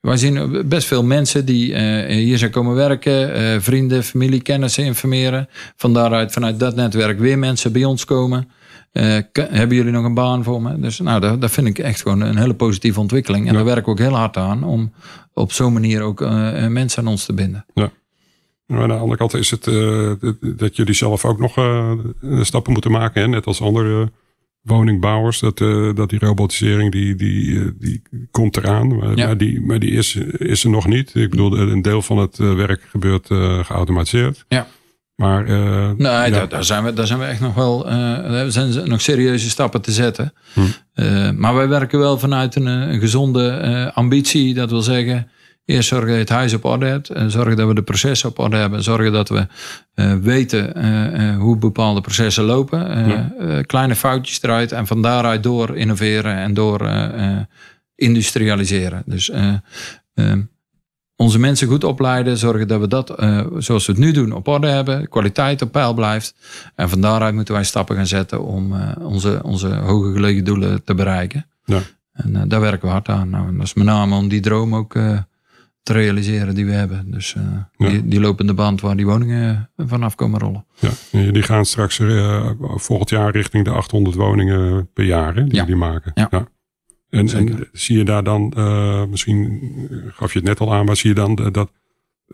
wij 0.00 0.16
zien 0.16 0.68
best 0.68 0.86
veel 0.86 1.04
mensen 1.04 1.44
die 1.44 1.78
hier 2.12 2.38
zijn 2.38 2.50
komen 2.50 2.74
werken. 2.74 3.62
vrienden, 3.62 4.04
familie, 4.04 4.42
kennissen 4.42 4.84
informeren. 4.84 5.48
Van 5.76 5.94
daaruit, 5.94 6.32
vanuit 6.32 6.58
dat 6.58 6.76
netwerk 6.76 7.18
weer 7.18 7.38
mensen 7.38 7.72
bij 7.72 7.84
ons 7.84 8.04
komen. 8.04 8.48
Uh, 8.92 9.18
hebben 9.32 9.76
jullie 9.76 9.92
nog 9.92 10.04
een 10.04 10.14
baan 10.14 10.44
voor 10.44 10.62
me? 10.62 10.80
Dus 10.80 10.98
nou, 10.98 11.20
dat, 11.20 11.40
dat 11.40 11.50
vind 11.50 11.66
ik 11.66 11.78
echt 11.78 12.02
gewoon 12.02 12.20
een 12.20 12.36
hele 12.36 12.54
positieve 12.54 13.00
ontwikkeling. 13.00 13.48
En 13.48 13.54
daar 13.54 13.64
werken 13.64 13.84
we 13.84 13.90
ook 13.90 13.98
heel 13.98 14.16
hard 14.16 14.36
aan 14.36 14.64
om 14.64 14.92
op 15.32 15.52
zo'n 15.52 15.72
manier 15.72 16.02
ook 16.02 16.20
uh, 16.20 16.66
mensen 16.66 17.02
aan 17.02 17.08
ons 17.08 17.24
te 17.24 17.32
binden. 17.32 17.64
Ja. 17.74 17.90
Maar 18.66 18.82
aan 18.82 18.88
de 18.88 18.94
andere 18.94 19.16
kant 19.16 19.34
is 19.34 19.50
het 19.50 19.66
uh, 19.66 20.12
dat 20.40 20.76
jullie 20.76 20.94
zelf 20.94 21.24
ook 21.24 21.38
nog 21.38 21.52
stappen 22.44 22.72
moeten 22.72 22.90
maken. 22.90 23.20
Hè? 23.20 23.28
Net 23.28 23.46
als 23.46 23.60
andere 23.60 24.12
woningbouwers. 24.62 25.40
Dat, 25.40 25.58
dat 25.96 26.10
die 26.10 26.18
robotisering 26.18 26.92
die, 26.92 27.14
die, 27.14 27.72
die 27.78 28.02
komt 28.30 28.56
eraan. 28.56 28.96
Maar, 28.96 29.16
ja. 29.16 29.26
maar, 29.26 29.36
die, 29.36 29.60
maar 29.60 29.78
die 29.78 29.90
is, 29.90 30.14
is 30.38 30.64
er 30.64 30.70
nog 30.70 30.86
niet. 30.86 31.14
Ik 31.14 31.30
bedoel, 31.30 31.58
een 31.58 31.82
deel 31.82 32.02
van 32.02 32.18
het 32.18 32.36
werk 32.36 32.82
gebeurt 32.90 33.26
geautomatiseerd. 33.66 34.44
Ja. 34.48 34.66
Maar, 35.18 35.48
uh, 35.48 35.90
nee, 35.96 36.30
ja. 36.30 36.46
daar, 36.46 36.64
zijn 36.64 36.84
we, 36.84 36.92
daar 36.92 37.06
zijn 37.06 37.18
we 37.18 37.24
echt 37.24 37.40
nog 37.40 37.54
wel. 37.54 37.88
Uh, 37.88 38.40
er 38.40 38.52
zijn 38.52 38.88
nog 38.88 39.00
serieuze 39.00 39.50
stappen 39.50 39.80
te 39.80 39.92
zetten. 39.92 40.32
Hm. 40.52 40.60
Uh, 40.94 41.30
maar 41.30 41.54
wij 41.54 41.68
werken 41.68 41.98
wel 41.98 42.18
vanuit 42.18 42.54
een, 42.54 42.66
een 42.66 43.00
gezonde 43.00 43.92
ambitie. 43.94 44.54
Dat 44.54 44.70
wil 44.70 44.82
zeggen, 44.82 45.30
eerst 45.64 45.88
zorgen 45.88 46.06
dat 46.06 46.16
je 46.16 46.22
het 46.22 46.32
huis 46.32 46.54
op 46.54 46.64
orde 46.64 46.86
hebt. 46.86 47.10
zorgen 47.26 47.56
dat 47.56 47.68
we 47.68 47.74
de 47.74 47.82
processen 47.82 48.28
op 48.28 48.38
orde 48.38 48.56
hebben. 48.56 48.82
Zorgen 48.82 49.12
dat 49.12 49.28
we 49.28 49.46
weten 50.20 51.34
hoe 51.34 51.56
bepaalde 51.56 52.00
processen 52.00 52.44
lopen. 52.44 53.08
Ja. 53.08 53.62
kleine 53.62 53.94
foutjes 53.94 54.42
eruit. 54.42 54.72
En 54.72 54.86
van 54.86 55.02
daaruit 55.02 55.42
door 55.42 55.76
innoveren 55.76 56.36
en 56.36 56.54
door 56.54 56.90
industrialiseren. 57.94 59.02
Dus 59.06 59.30
onze 61.20 61.38
mensen 61.38 61.68
goed 61.68 61.84
opleiden, 61.84 62.36
zorgen 62.36 62.68
dat 62.68 62.80
we 62.80 62.88
dat, 62.88 63.20
uh, 63.20 63.46
zoals 63.56 63.86
we 63.86 63.92
het 63.92 64.00
nu 64.00 64.12
doen, 64.12 64.32
op 64.32 64.48
orde 64.48 64.66
hebben, 64.66 65.08
kwaliteit 65.08 65.62
op 65.62 65.72
peil 65.72 65.94
blijft. 65.94 66.34
En 66.74 66.88
van 66.88 67.00
daaruit 67.00 67.34
moeten 67.34 67.54
wij 67.54 67.64
stappen 67.64 67.96
gaan 67.96 68.06
zetten 68.06 68.44
om 68.44 68.72
uh, 68.72 68.90
onze, 68.98 69.40
onze 69.42 69.74
hoge 69.74 70.12
gelegen 70.12 70.44
doelen 70.44 70.84
te 70.84 70.94
bereiken. 70.94 71.46
Ja. 71.64 71.80
En 72.12 72.34
uh, 72.34 72.42
daar 72.46 72.60
werken 72.60 72.86
we 72.86 72.92
hard 72.92 73.08
aan. 73.08 73.30
Nou, 73.30 73.56
dat 73.56 73.66
is 73.66 73.74
met 73.74 73.86
name 73.86 74.16
om 74.16 74.28
die 74.28 74.40
droom 74.40 74.74
ook 74.74 74.92
te 75.82 75.92
realiseren 75.92 76.54
die 76.54 76.66
we 76.66 76.72
hebben. 76.72 77.10
Dus 77.10 77.34
ja. 77.76 77.88
die, 77.88 78.08
die 78.08 78.20
lopende 78.20 78.54
band 78.54 78.80
waar 78.80 78.96
die 78.96 79.06
woningen 79.06 79.70
vanaf 79.76 80.14
komen 80.14 80.40
rollen. 80.40 80.66
Ja, 80.78 80.90
die 81.32 81.42
gaan 81.42 81.64
straks 81.64 82.00
volgend 82.60 83.10
jaar 83.10 83.30
richting 83.30 83.64
de 83.64 83.70
800 83.70 84.16
woningen 84.16 84.90
per 84.92 85.04
jaar 85.04 85.34
hè, 85.34 85.44
die 85.44 85.54
ja. 85.54 85.64
die 85.64 85.76
maken. 85.76 86.12
Ja. 86.14 86.26
ja. 86.30 86.48
En, 87.10 87.28
en, 87.28 87.68
zie 87.72 87.98
je 87.98 88.04
daar 88.04 88.24
dan, 88.24 88.52
uh, 88.56 89.04
misschien 89.04 89.60
gaf 90.12 90.32
je 90.32 90.38
het 90.38 90.48
net 90.48 90.60
al 90.60 90.74
aan, 90.74 90.84
maar 90.84 90.96
zie 90.96 91.08
je 91.08 91.14
dan 91.14 91.34
dat 91.34 91.70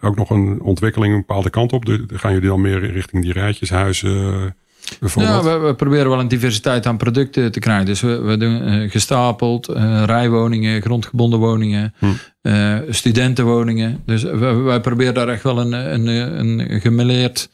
ook 0.00 0.16
nog 0.16 0.30
een 0.30 0.60
ontwikkeling 0.60 1.12
een 1.12 1.20
bepaalde 1.20 1.50
kant 1.50 1.72
op? 1.72 1.84
De, 1.84 2.04
gaan 2.12 2.32
jullie 2.32 2.48
dan 2.48 2.60
meer 2.60 2.92
richting 2.92 3.22
die 3.22 3.32
rijtjeshuizen 3.32 4.56
bijvoorbeeld? 5.00 5.44
Ja, 5.44 5.60
we, 5.60 5.74
proberen 5.74 6.08
wel 6.08 6.20
een 6.20 6.28
diversiteit 6.28 6.86
aan 6.86 6.96
producten 6.96 7.52
te 7.52 7.60
krijgen. 7.60 7.86
Dus 7.86 8.00
we, 8.00 8.20
we 8.20 8.36
doen 8.36 8.68
uh, 8.68 8.90
gestapeld, 8.90 9.66
rijwoningen, 10.04 10.82
grondgebonden 10.82 11.38
woningen, 11.38 11.94
hm. 11.98 12.92
studentenwoningen. 12.92 14.02
Dus 14.06 14.22
wij 14.22 14.80
proberen 14.80 15.14
daar 15.14 15.28
echt 15.28 15.42
wel 15.42 15.60
een, 15.60 15.72
een, 15.72 16.72
een 16.72 16.80
gemêleerd 16.80 17.48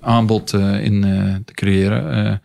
aanbod 0.00 0.52
in 0.82 1.00
te 1.44 1.54
creëren. 1.54 2.40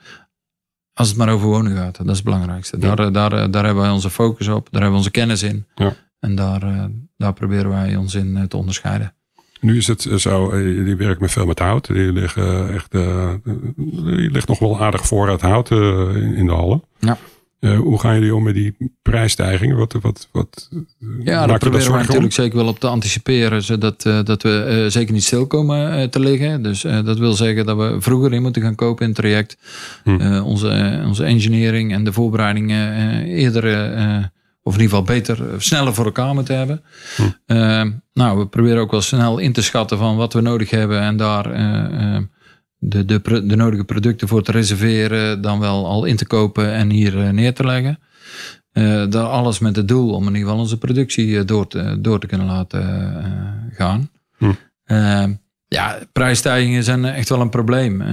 Als 0.98 1.08
het 1.08 1.18
maar 1.18 1.30
over 1.30 1.48
wonen 1.48 1.76
gaat, 1.76 1.98
dat 1.98 2.08
is 2.08 2.16
het 2.16 2.24
belangrijkste. 2.24 2.78
Daar, 2.78 3.00
eh, 3.00 3.12
daar, 3.12 3.34
eh, 3.34 3.46
daar 3.52 3.66
hebben 3.66 3.84
wij 3.84 3.92
onze 3.92 4.10
focus 4.10 4.48
op, 4.48 4.68
daar 4.72 4.82
hebben 4.82 4.92
we 4.92 4.98
onze 4.98 5.12
kennis 5.12 5.44
in. 5.44 5.66
Ja. 5.76 5.96
En 6.20 6.36
daar, 6.36 6.64
eh, 6.64 6.86
daar 7.18 7.34
proberen 7.34 7.70
wij 7.70 7.96
ons 7.96 8.16
in 8.16 8.46
te 8.48 8.58
onderscheiden. 8.58 9.14
Nu 9.60 9.78
is 9.78 9.88
het 9.88 10.08
zo, 10.16 10.52
die 10.84 10.96
werkt 10.96 11.22
met 11.22 11.32
veel 11.32 11.46
met 11.46 11.60
hout. 11.60 11.88
Die 11.88 12.12
liggen 12.12 12.74
echt, 12.74 12.92
die 12.92 14.32
ligt 14.32 14.48
nog 14.48 14.60
wel 14.60 14.82
aardig 14.82 15.08
voor 15.08 15.30
het 15.30 15.42
hout 15.42 15.72
in 15.72 16.46
de 16.46 16.54
hallen. 16.54 16.84
Ja. 17.00 17.18
Uh, 17.60 17.80
hoe 17.80 18.00
gaan 18.00 18.14
jullie 18.14 18.36
om 18.36 18.44
met 18.44 18.54
die 18.54 18.94
prijsstijgingen? 19.02 19.78
Wat, 19.78 19.94
wat, 20.02 20.28
wat, 20.32 20.70
ja, 21.24 21.48
daar 21.48 21.58
proberen 21.58 21.92
we 21.92 21.98
natuurlijk 21.98 22.34
zeker 22.34 22.58
wel 22.58 22.68
op 22.68 22.80
te 22.80 22.88
anticiperen, 22.88 23.64
zodat 23.64 24.06
uh, 24.06 24.20
dat 24.24 24.44
we 24.44 24.82
uh, 24.84 24.92
zeker 24.92 25.14
niet 25.14 25.24
stil 25.24 25.48
komen 25.48 26.10
te 26.10 26.20
liggen. 26.20 26.64
Dus 26.64 26.82
dat 26.82 27.18
wil 27.18 27.34
zeggen 27.34 27.66
dat 27.66 27.78
we 27.78 27.96
vroeger 28.00 28.34
in 28.34 28.42
moeten 28.42 28.62
gaan 28.62 28.76
kopen 28.76 29.04
in 29.04 29.12
het 29.12 29.20
traject. 29.20 29.58
Hm. 30.04 30.40
onze, 30.40 31.02
onze 31.06 31.24
engineering 31.24 31.94
en 31.94 32.04
de 32.04 32.14
voorbereidingen 32.14 33.24
eerder, 33.24 33.64
of 34.64 34.74
in 34.74 34.82
ieder 34.82 34.98
geval 34.98 35.16
beter, 35.16 35.38
sneller 35.58 35.94
voor 35.94 36.06
elkaar 36.06 36.34
moeten 36.34 36.58
hebben. 36.58 36.82
Hm. 37.46 37.92
nou, 38.14 38.40
we 38.40 38.48
proberen 38.48 38.82
ook 38.82 38.92
wel 38.92 39.02
snel 39.02 39.38
in 39.38 39.54
te 39.54 39.62
schatten 39.62 39.98
van 39.98 40.16
wat 40.16 40.34
we 40.34 40.42
nodig 40.42 40.70
hebben 40.70 41.02
en 41.02 41.18
daar 41.18 41.46
de, 42.80 43.06
de, 43.06 43.46
de 43.46 43.56
nodige 43.56 43.84
producten 43.84 44.28
voor 44.28 44.44
te 44.44 44.52
reserveren, 44.52 45.42
dan 45.42 45.60
wel 45.60 45.86
al 45.86 46.06
in 46.06 46.16
te 46.16 46.28
kopen 46.28 46.74
en 46.74 46.90
hier 46.90 47.20
eh, 47.20 47.30
neer 47.30 47.54
te 47.54 47.66
leggen. 47.66 48.00
Uh, 48.74 49.06
dat 49.10 49.30
alles 49.30 49.60
met 49.60 49.76
het 49.76 49.88
doel 49.88 50.14
om 50.14 50.22
in 50.22 50.28
ieder 50.28 50.42
geval 50.42 50.60
onze 50.60 50.78
productie 50.78 51.38
eh, 51.38 51.46
door 51.46 51.68
te, 51.68 51.98
door 52.02 52.20
te 52.20 52.28
kunnen 52.28 52.48
laten 52.48 53.72
gaan. 53.74 54.10
Hm. 54.38 55.34
ja, 55.68 56.00
prijsstijgingen 56.12 56.84
zijn 56.84 57.06
echt 57.06 57.30
wel 57.30 57.42
een 57.42 57.50
probleem. 57.50 58.04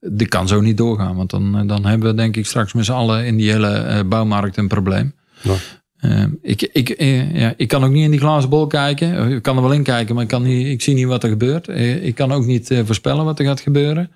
dit 0.00 0.28
kan 0.28 0.48
zo 0.48 0.60
niet 0.60 0.76
doorgaan, 0.76 1.16
want 1.16 1.30
dan, 1.30 1.66
dan 1.66 1.86
hebben 1.86 2.08
we 2.08 2.14
denk 2.14 2.36
ik 2.36 2.46
straks 2.46 2.72
met 2.72 2.84
z'n 2.84 2.92
allen 2.92 3.26
in 3.26 3.36
die 3.36 3.50
hele 3.50 4.04
bouwmarkt 4.04 4.56
een 4.56 4.68
probleem. 4.68 5.14
Ja. 5.42 5.54
Uh, 6.04 6.24
ik, 6.42 6.62
ik, 6.62 7.00
uh, 7.00 7.34
ja, 7.34 7.54
ik 7.56 7.68
kan 7.68 7.84
ook 7.84 7.90
niet 7.90 8.04
in 8.04 8.10
die 8.10 8.20
glazen 8.20 8.50
bol 8.50 8.66
kijken. 8.66 9.32
Ik 9.32 9.42
kan 9.42 9.56
er 9.56 9.62
wel 9.62 9.72
in 9.72 9.82
kijken, 9.82 10.14
maar 10.14 10.24
ik, 10.24 10.28
kan 10.30 10.42
niet, 10.42 10.66
ik 10.66 10.82
zie 10.82 10.94
niet 10.94 11.06
wat 11.06 11.22
er 11.22 11.28
gebeurt. 11.28 11.68
Uh, 11.68 12.04
ik 12.04 12.14
kan 12.14 12.32
ook 12.32 12.44
niet 12.44 12.80
voorspellen 12.84 13.24
wat 13.24 13.38
er 13.38 13.44
gaat 13.44 13.60
gebeuren. 13.60 14.10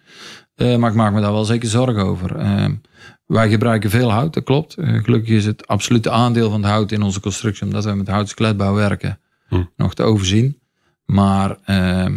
maar 0.56 0.90
ik 0.90 0.96
maak 0.96 1.12
me 1.12 1.20
daar 1.20 1.32
wel 1.32 1.44
zeker 1.44 1.68
zorgen 1.68 2.02
over. 2.02 2.36
Ehm, 2.36 2.74
wij 3.26 3.48
gebruiken 3.48 3.90
veel 3.90 4.10
hout, 4.10 4.34
dat 4.34 4.44
klopt. 4.44 4.76
gelukkig 4.78 5.28
is 5.28 5.46
het 5.46 5.66
absolute 5.66 6.10
aandeel 6.10 6.50
van 6.50 6.62
het 6.62 6.70
hout 6.70 6.92
in 6.92 7.02
onze 7.02 7.20
constructie, 7.20 7.66
omdat 7.66 7.84
we 7.84 7.94
met 7.94 8.08
houtskletbouw 8.08 8.74
werken, 8.74 9.20
hm. 9.48 9.62
nog 9.76 9.94
te 9.94 10.02
overzien. 10.02 10.60
Maar 11.04 11.56
ehm, 11.64 12.16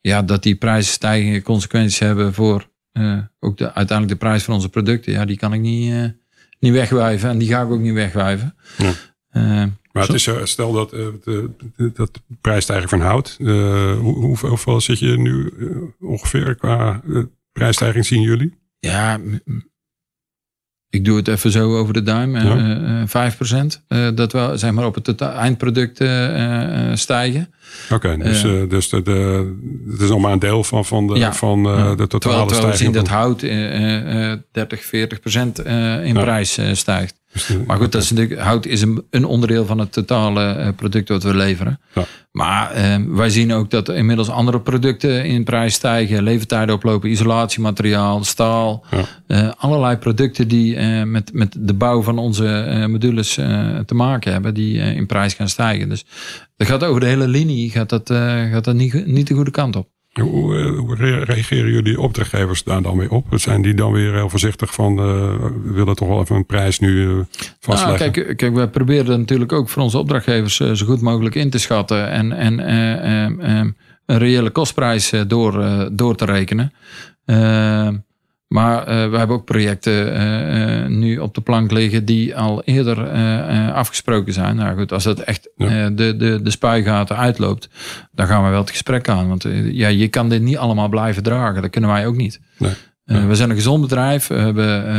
ja, 0.00 0.22
dat 0.22 0.42
die 0.42 0.54
prijsstijgingen 0.54 1.42
consequenties 1.42 1.98
hebben 1.98 2.34
voor 2.34 2.70
ook 3.40 3.56
de, 3.56 3.72
uiteindelijk 3.72 4.08
de 4.20 4.26
prijs 4.26 4.42
van 4.42 4.54
onze 4.54 4.68
producten, 4.68 5.12
ja, 5.12 5.24
die 5.24 5.36
kan 5.36 5.52
ik 5.52 5.60
niet 5.60 6.20
niet 6.62 6.72
wegwijven. 6.72 7.30
En 7.30 7.38
die 7.38 7.48
ga 7.48 7.62
ik 7.62 7.70
ook 7.70 7.80
niet 7.80 7.94
wegwijven. 7.94 8.54
Ja. 8.78 8.92
Uh, 9.32 9.64
maar 9.92 10.06
het 10.06 10.14
is, 10.14 10.30
stel 10.42 10.72
dat, 10.72 10.94
uh, 10.94 11.06
de, 11.24 11.50
dat 11.94 12.22
prijsstijging 12.40 12.90
van 12.90 13.00
hout. 13.00 13.36
Uh, 13.38 13.98
hoe, 13.98 14.38
hoeveel 14.38 14.80
zit 14.80 14.98
je 14.98 15.18
nu 15.18 15.52
ongeveer 16.00 16.54
qua 16.54 17.02
prijsstijging 17.52 18.06
zien 18.06 18.22
jullie? 18.22 18.58
Ja, 18.78 19.20
ik 20.92 21.04
doe 21.04 21.16
het 21.16 21.28
even 21.28 21.50
zo 21.50 21.78
over 21.78 21.94
de 21.94 22.02
duim. 22.02 22.36
Ja. 22.36 23.06
5%. 23.06 24.14
dat 24.14 24.32
we 24.32 24.52
zeg 24.54 24.70
maar 24.70 24.86
op 24.86 24.94
het 24.94 25.20
eindproduct 25.20 26.04
stijgen. 26.94 27.52
Oké, 27.90 28.16
dus, 28.16 28.44
uh, 28.44 28.68
dus 28.68 28.88
de, 28.88 29.02
de, 29.02 29.52
het 29.90 30.00
is 30.00 30.08
nog 30.08 30.20
maar 30.20 30.32
een 30.32 30.38
deel 30.38 30.64
van, 30.64 30.84
van, 30.84 31.06
de, 31.06 31.18
ja, 31.18 31.32
van 31.32 31.66
uh, 31.66 31.96
de 31.96 32.06
totale 32.06 32.18
terwijl, 32.18 32.46
terwijl 32.46 32.70
we 32.70 32.76
zien 32.76 32.92
dat 32.92 33.08
hout 33.08 33.42
uh, 33.42 34.32
30, 34.52 34.84
40 34.84 35.20
procent 35.20 35.58
in 36.04 36.14
prijs 36.14 36.58
stijgt. 36.72 37.20
Maar 37.66 37.76
goed, 37.76 37.92
dat 37.92 38.02
is 38.02 38.10
natuurlijk, 38.10 38.40
hout 38.40 38.66
is 38.66 38.82
een, 38.82 39.02
een 39.10 39.24
onderdeel 39.24 39.66
van 39.66 39.78
het 39.78 39.92
totale 39.92 40.72
product 40.76 41.08
wat 41.08 41.22
we 41.22 41.34
leveren. 41.34 41.80
Ja. 41.94 42.04
Maar 42.32 42.72
wij 43.08 43.30
zien 43.30 43.52
ook 43.52 43.70
dat 43.70 43.88
inmiddels 43.88 44.28
andere 44.28 44.60
producten 44.60 45.24
in 45.24 45.44
prijs 45.44 45.74
stijgen. 45.74 46.22
Levertijden 46.22 46.74
oplopen, 46.74 47.10
isolatiemateriaal, 47.10 48.24
staal. 48.24 48.84
allerlei 49.56 49.96
producten 49.96 50.48
die 50.48 50.76
met, 51.04 51.30
met 51.32 51.56
de 51.58 51.74
bouw 51.74 52.02
van 52.02 52.18
onze 52.18 52.84
modules 52.88 53.34
te 53.86 53.94
maken 53.94 54.32
hebben. 54.32 54.54
Die 54.54 54.78
in 54.78 55.06
prijs 55.06 55.34
gaan 55.34 55.48
stijgen. 55.48 55.88
Dus 55.88 56.04
dat 56.56 56.66
gaat 56.66 56.84
over 56.84 57.00
de 57.00 57.06
hele 57.06 57.28
linie, 57.28 57.70
gaat 57.70 57.88
dat, 57.88 58.10
gaat 58.52 58.64
dat 58.64 58.74
niet, 58.74 59.06
niet 59.06 59.26
de 59.26 59.34
goede 59.34 59.50
kant 59.50 59.76
op. 59.76 59.91
Hoe, 60.20 60.56
eh, 60.98 61.24
reageren 61.24 61.72
jullie 61.72 62.00
opdrachtgevers 62.00 62.64
daar 62.64 62.82
dan 62.82 62.96
mee 62.96 63.10
op? 63.10 63.26
Zijn 63.30 63.62
die 63.62 63.74
dan 63.74 63.92
weer 63.92 64.14
heel 64.14 64.28
voorzichtig 64.28 64.74
van, 64.74 64.92
uh, 64.92 65.04
we 65.64 65.72
willen 65.72 65.96
toch 65.96 66.08
wel 66.08 66.20
even 66.20 66.36
een 66.36 66.46
prijs 66.46 66.78
nu 66.78 66.88
uh, 66.88 67.20
vastleggen? 67.60 67.98
Nou, 67.98 68.10
kijk, 68.10 68.36
kijk, 68.36 68.54
wij 68.54 68.68
proberen 68.68 69.18
natuurlijk 69.18 69.52
ook 69.52 69.68
voor 69.68 69.82
onze 69.82 69.98
opdrachtgevers 69.98 70.56
zo 70.56 70.86
goed 70.86 71.00
mogelijk 71.00 71.34
in 71.34 71.50
te 71.50 71.58
schatten 71.58 72.10
en, 72.10 72.32
en 72.32 72.68
een 74.06 74.18
reële 74.18 74.50
kostprijs 74.50 75.12
door, 75.26 75.64
door 75.92 76.14
te 76.14 76.24
rekenen. 76.24 76.72
Maar 78.52 78.78
uh, 78.78 79.10
we 79.10 79.18
hebben 79.18 79.36
ook 79.36 79.44
projecten 79.44 80.20
uh, 80.20 80.86
nu 80.86 81.18
op 81.18 81.34
de 81.34 81.40
plank 81.40 81.70
liggen 81.70 82.04
die 82.04 82.36
al 82.36 82.62
eerder 82.64 83.10
afgesproken 83.72 84.32
zijn. 84.32 84.56
Nou 84.56 84.78
goed, 84.78 84.92
als 84.92 85.04
het 85.04 85.20
echt 85.20 85.50
de, 85.56 86.14
de, 86.16 86.40
de 86.42 86.50
spuigaten 86.50 87.16
uitloopt, 87.16 87.68
dan 88.12 88.26
gaan 88.26 88.44
we 88.44 88.50
wel 88.50 88.60
het 88.60 88.70
gesprek 88.70 89.08
aan. 89.08 89.28
Want 89.28 89.46
ja, 89.64 89.88
je 89.88 90.08
kan 90.08 90.28
dit 90.28 90.42
niet 90.42 90.56
allemaal 90.56 90.88
blijven 90.88 91.22
dragen. 91.22 91.62
Dat 91.62 91.70
kunnen 91.70 91.90
wij 91.90 92.06
ook 92.06 92.16
niet. 92.16 92.40
Nee. 92.58 92.72
We 93.04 93.34
zijn 93.34 93.50
een 93.50 93.56
gezond 93.56 93.80
bedrijf. 93.80 94.26
We 94.26 94.34
hebben 94.34 94.94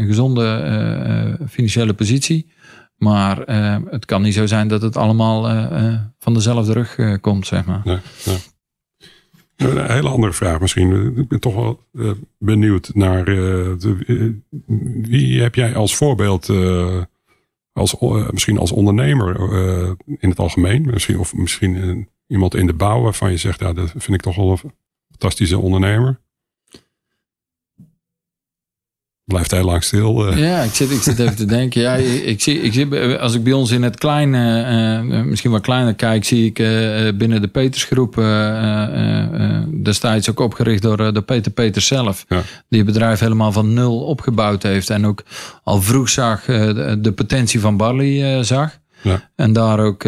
een 0.00 0.06
gezonde 0.06 1.38
financiële 1.48 1.94
positie. 1.94 2.52
Maar 2.96 3.38
het 3.90 4.04
kan 4.04 4.22
niet 4.22 4.34
zo 4.34 4.46
zijn 4.46 4.68
dat 4.68 4.82
het 4.82 4.96
allemaal 4.96 5.68
van 6.18 6.34
dezelfde 6.34 6.72
rug 6.72 7.20
komt, 7.20 7.46
zeg 7.46 7.64
maar. 7.64 7.80
Nee, 7.84 7.98
een 9.56 9.90
hele 9.90 10.08
andere 10.08 10.32
vraag 10.32 10.60
misschien. 10.60 11.16
Ik 11.16 11.28
ben 11.28 11.40
toch 11.40 11.54
wel 11.54 11.80
uh, 11.92 12.10
benieuwd 12.38 12.90
naar 12.94 13.24
de, 13.24 13.76
uh, 14.06 14.32
wie 15.02 15.42
heb 15.42 15.54
jij 15.54 15.74
als 15.74 15.96
voorbeeld, 15.96 16.50
als, 17.72 17.96
misschien 18.30 18.58
als 18.58 18.72
ondernemer 18.72 19.40
in 20.18 20.28
het 20.28 20.38
algemeen, 20.38 20.82
misschien, 20.90 21.18
of 21.18 21.34
misschien 21.34 22.08
iemand 22.26 22.54
in 22.54 22.66
de 22.66 22.74
bouw 22.74 23.00
waarvan 23.00 23.30
je 23.30 23.36
zegt, 23.36 23.60
ja, 23.60 23.72
dat 23.72 23.90
vind 23.90 24.14
ik 24.14 24.20
toch 24.20 24.36
wel 24.36 24.50
een 24.50 24.72
fantastische 25.08 25.58
ondernemer. 25.58 26.20
Blijft 29.24 29.50
heel 29.50 29.64
lang 29.64 29.82
stil. 29.82 30.28
Uh. 30.28 30.38
Ja, 30.38 30.62
ik 30.62 30.74
zit, 30.74 30.90
ik 30.90 31.02
zit 31.02 31.18
even 31.18 31.36
te 31.36 31.44
denken. 31.44 31.80
Ja, 31.80 31.94
ik, 31.94 32.40
zie, 32.42 32.60
ik 32.60 32.72
zie, 32.72 33.16
als 33.16 33.34
ik 33.34 33.42
bij 33.42 33.52
ons 33.52 33.70
in 33.70 33.82
het 33.82 33.98
kleine, 33.98 35.02
uh, 35.08 35.22
misschien 35.22 35.50
wat 35.50 35.60
kleiner 35.60 35.94
kijk, 35.94 36.24
zie 36.24 36.46
ik 36.46 36.58
uh, 36.58 37.08
binnen 37.14 37.40
de 37.40 37.48
Petersgroep, 37.48 38.14
destijds 39.82 40.30
ook 40.30 40.40
opgericht 40.40 40.82
door, 40.82 40.96
door 40.96 41.22
Peter 41.22 41.52
Peters 41.52 41.86
zelf, 41.86 42.24
ja. 42.28 42.42
die 42.68 42.78
het 42.78 42.92
bedrijf 42.92 43.20
helemaal 43.20 43.52
van 43.52 43.72
nul 43.72 44.00
opgebouwd 44.00 44.62
heeft 44.62 44.90
en 44.90 45.06
ook 45.06 45.22
al 45.62 45.82
vroeg 45.82 46.08
zag 46.08 46.44
de, 46.44 46.98
de 47.00 47.12
potentie 47.12 47.60
van 47.60 47.76
Barley 47.76 48.42
zag. 48.42 48.78
Ja. 49.00 49.30
En 49.36 49.52
daar 49.52 49.80
ook 49.80 50.06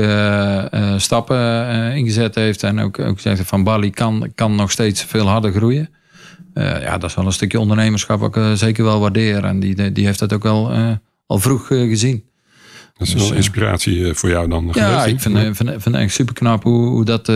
stappen 0.97 1.67
in 1.95 2.05
gezet 2.05 2.35
heeft. 2.35 2.63
En 2.63 2.81
ook, 2.81 2.99
ook 2.99 3.21
zegt 3.21 3.43
van 3.45 3.65
Bali 3.65 3.91
kan, 3.91 4.33
kan 4.35 4.55
nog 4.55 4.71
steeds 4.71 5.03
veel 5.03 5.29
harder 5.29 5.53
groeien. 5.53 5.89
Uh, 6.59 6.83
ja, 6.83 6.99
dat 6.99 7.11
is 7.11 7.17
wel 7.17 7.27
een 7.27 7.33
stukje 7.33 7.61
ondernemerschap 7.61 8.21
wat 8.21 8.29
ik 8.29 8.37
uh, 8.37 8.53
zeker 8.53 8.85
wel 8.85 9.01
waardeer. 9.01 9.45
En 9.45 9.61
die, 9.61 9.93
die 9.93 10.05
heeft 10.05 10.19
dat 10.19 10.33
ook 10.33 10.43
wel 10.43 10.73
uh, 10.73 10.91
al 11.27 11.39
vroeg 11.39 11.67
gezien. 11.67 12.25
Dat 12.97 13.07
is 13.07 13.15
dus, 13.15 13.29
wel 13.29 13.37
inspiratie 13.37 14.15
voor 14.15 14.29
jou 14.29 14.49
dan 14.49 14.71
Ja, 14.73 15.05
ik 15.05 15.21
vind, 15.21 15.57
vind, 15.57 15.83
vind, 15.83 15.95
echt 15.95 16.13
super 16.13 16.35
knap 16.35 16.63
hoe, 16.63 16.89
hoe 16.89 17.05
dat 17.05 17.27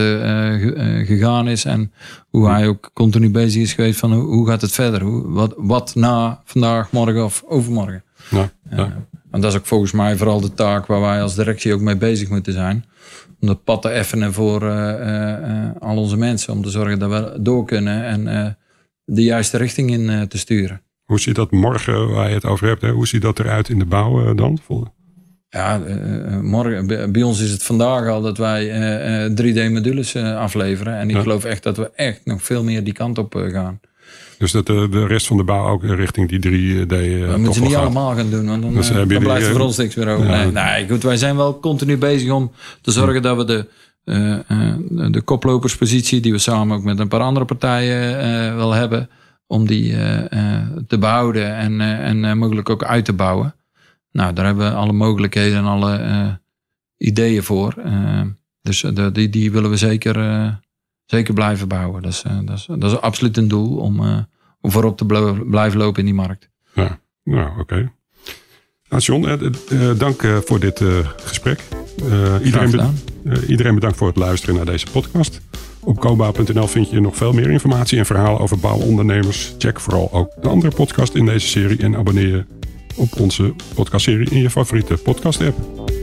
gegaan 1.06 1.48
is. 1.48 1.64
En 1.64 1.92
hoe 2.28 2.48
hij 2.48 2.68
ook 2.68 2.90
continu 2.92 3.30
bezig 3.30 3.62
is 3.62 3.72
geweest 3.72 3.98
van 3.98 4.12
hoe, 4.12 4.22
hoe 4.22 4.48
gaat 4.48 4.60
het 4.60 4.72
verder? 4.72 5.02
Hoe, 5.02 5.30
wat, 5.30 5.54
wat 5.56 5.94
na 5.94 6.40
vandaag, 6.44 6.92
morgen 6.92 7.24
of 7.24 7.42
overmorgen? 7.46 8.04
Ja, 8.30 8.50
ja. 8.70 9.06
En 9.30 9.40
dat 9.40 9.52
is 9.52 9.58
ook 9.58 9.66
volgens 9.66 9.92
mij 9.92 10.16
vooral 10.16 10.40
de 10.40 10.54
taak 10.54 10.86
waar 10.86 11.00
wij 11.00 11.22
als 11.22 11.34
directie 11.34 11.74
ook 11.74 11.80
mee 11.80 11.96
bezig 11.96 12.28
moeten 12.28 12.52
zijn. 12.52 12.84
Om 13.40 13.46
dat 13.48 13.64
pad 13.64 13.82
te 13.82 13.88
effenen 13.88 14.32
voor 14.32 14.70
al 15.78 15.96
onze 15.96 16.16
mensen. 16.16 16.52
Om 16.52 16.62
te 16.62 16.70
zorgen 16.70 16.98
dat 16.98 17.10
we 17.10 17.42
door 17.42 17.64
kunnen 17.64 18.04
en 18.04 18.56
de 19.14 19.22
juiste 19.22 19.56
richting 19.56 19.90
in 19.90 20.10
eh, 20.10 20.22
te 20.22 20.38
sturen. 20.38 20.82
Hoe 21.04 21.20
ziet 21.20 21.34
dat 21.34 21.50
morgen, 21.50 22.08
waar 22.10 22.28
je 22.28 22.34
het 22.34 22.44
over 22.44 22.66
hebt, 22.66 22.82
hè? 22.82 22.90
hoe 22.90 23.06
ziet 23.06 23.22
dat 23.22 23.38
eruit 23.38 23.68
in 23.68 23.78
de 23.78 23.84
bouw 23.84 24.28
uh, 24.28 24.36
dan? 24.36 24.58
Ja, 25.48 25.80
uh, 25.80 26.40
morgen, 26.40 27.12
bij 27.12 27.22
ons 27.22 27.40
is 27.40 27.50
het 27.50 27.62
vandaag 27.62 28.08
al 28.08 28.20
dat 28.20 28.38
wij 28.38 28.68
3D-modules 29.30 30.16
afleveren. 30.16 30.96
En 30.96 31.10
ik 31.10 31.16
geloof 31.16 31.44
echt 31.44 31.62
dat 31.62 31.76
we 31.76 31.90
echt 31.94 32.20
nog 32.24 32.42
veel 32.42 32.64
meer 32.64 32.84
die 32.84 32.92
kant 32.92 33.18
op 33.18 33.34
gaan. 33.34 33.80
Dus 34.38 34.52
dat 34.52 34.66
de, 34.66 34.88
de 34.90 35.06
rest 35.06 35.26
van 35.26 35.36
de 35.36 35.44
bouw 35.44 35.68
ook 35.68 35.84
richting 35.84 36.28
die 36.28 36.38
3D. 36.38 36.88
dat 37.26 37.36
moeten 37.36 37.54
ze 37.54 37.62
niet 37.62 37.74
allemaal 37.74 38.14
gaan 38.14 38.30
doen, 38.30 38.46
want 38.46 38.62
dan, 38.62 38.74
dus 38.74 38.92
dan 38.92 39.06
blijft 39.06 39.46
er 39.46 39.52
voor 39.52 39.60
ons 39.60 39.76
niks 39.76 39.94
meer 39.94 40.08
over. 40.08 40.26
Nee, 40.26 40.52
nee, 40.52 40.88
goed, 40.88 41.02
wij 41.02 41.16
zijn 41.16 41.36
wel 41.36 41.60
continu 41.60 41.98
bezig 41.98 42.30
om 42.30 42.52
te 42.80 42.90
zorgen 42.90 43.22
dat 43.22 43.36
we 43.36 43.44
de 43.44 43.66
de 45.10 45.22
koploperspositie, 45.24 46.20
die 46.20 46.32
we 46.32 46.38
samen 46.38 46.76
ook 46.76 46.84
met 46.84 46.98
een 46.98 47.08
paar 47.08 47.20
andere 47.20 47.44
partijen 47.44 48.26
uh, 48.26 48.56
wel 48.56 48.72
hebben, 48.72 49.10
om 49.46 49.66
die 49.66 49.92
te 50.86 50.98
behouden 50.98 51.56
en, 51.56 51.80
en 51.80 52.38
mogelijk 52.38 52.70
ook 52.70 52.84
uit 52.84 53.04
te 53.04 53.12
bouwen. 53.12 53.54
Nou, 54.12 54.32
daar 54.32 54.44
hebben 54.44 54.70
we 54.70 54.76
alle 54.76 54.92
mogelijkheden 54.92 55.58
en 55.58 55.64
alle 55.64 56.38
ideeën 56.96 57.42
voor. 57.42 57.74
dus 58.62 58.80
de, 58.80 59.12
die, 59.12 59.28
die 59.28 59.52
willen 59.52 59.70
we 59.70 59.76
zeker, 59.76 60.58
zeker 61.04 61.34
blijven 61.34 61.68
bouwen. 61.68 62.02
Dat 62.02 62.12
is, 62.12 62.24
dat, 62.44 62.56
is, 62.56 62.66
dat 62.66 62.92
is 62.92 63.00
absoluut 63.00 63.36
een 63.36 63.48
doel 63.48 63.76
om, 63.76 64.26
om 64.60 64.70
voorop 64.70 64.96
te 64.96 65.06
blijven 65.50 65.78
lopen 65.78 65.98
in 65.98 66.04
die 66.04 66.14
markt. 66.14 66.50
Ja, 66.74 66.98
nou 67.24 67.60
oké. 67.60 67.92
Nou, 68.88 69.02
John, 69.02 69.52
dank 69.98 70.22
voor 70.44 70.60
dit 70.60 70.82
gesprek. 71.16 71.60
Iedereen, 72.44 72.94
uh, 73.24 73.48
iedereen 73.48 73.74
bedankt 73.74 73.96
voor 73.96 74.06
het 74.06 74.16
luisteren 74.16 74.54
naar 74.54 74.64
deze 74.64 74.86
podcast. 74.92 75.40
Op 75.80 76.00
koba.nl 76.00 76.66
vind 76.66 76.90
je 76.90 77.00
nog 77.00 77.16
veel 77.16 77.32
meer 77.32 77.50
informatie 77.50 77.98
en 77.98 78.06
verhalen 78.06 78.40
over 78.40 78.58
bouwondernemers. 78.58 79.54
Check 79.58 79.80
vooral 79.80 80.12
ook 80.12 80.32
de 80.42 80.48
andere 80.48 80.74
podcast 80.74 81.14
in 81.14 81.26
deze 81.26 81.46
serie 81.48 81.78
en 81.78 81.96
abonneer 81.96 82.28
je 82.28 82.44
op 82.96 83.20
onze 83.20 83.54
podcastserie 83.74 84.30
in 84.30 84.42
je 84.42 84.50
favoriete 84.50 84.94
podcast 84.94 85.40
app. 85.40 85.99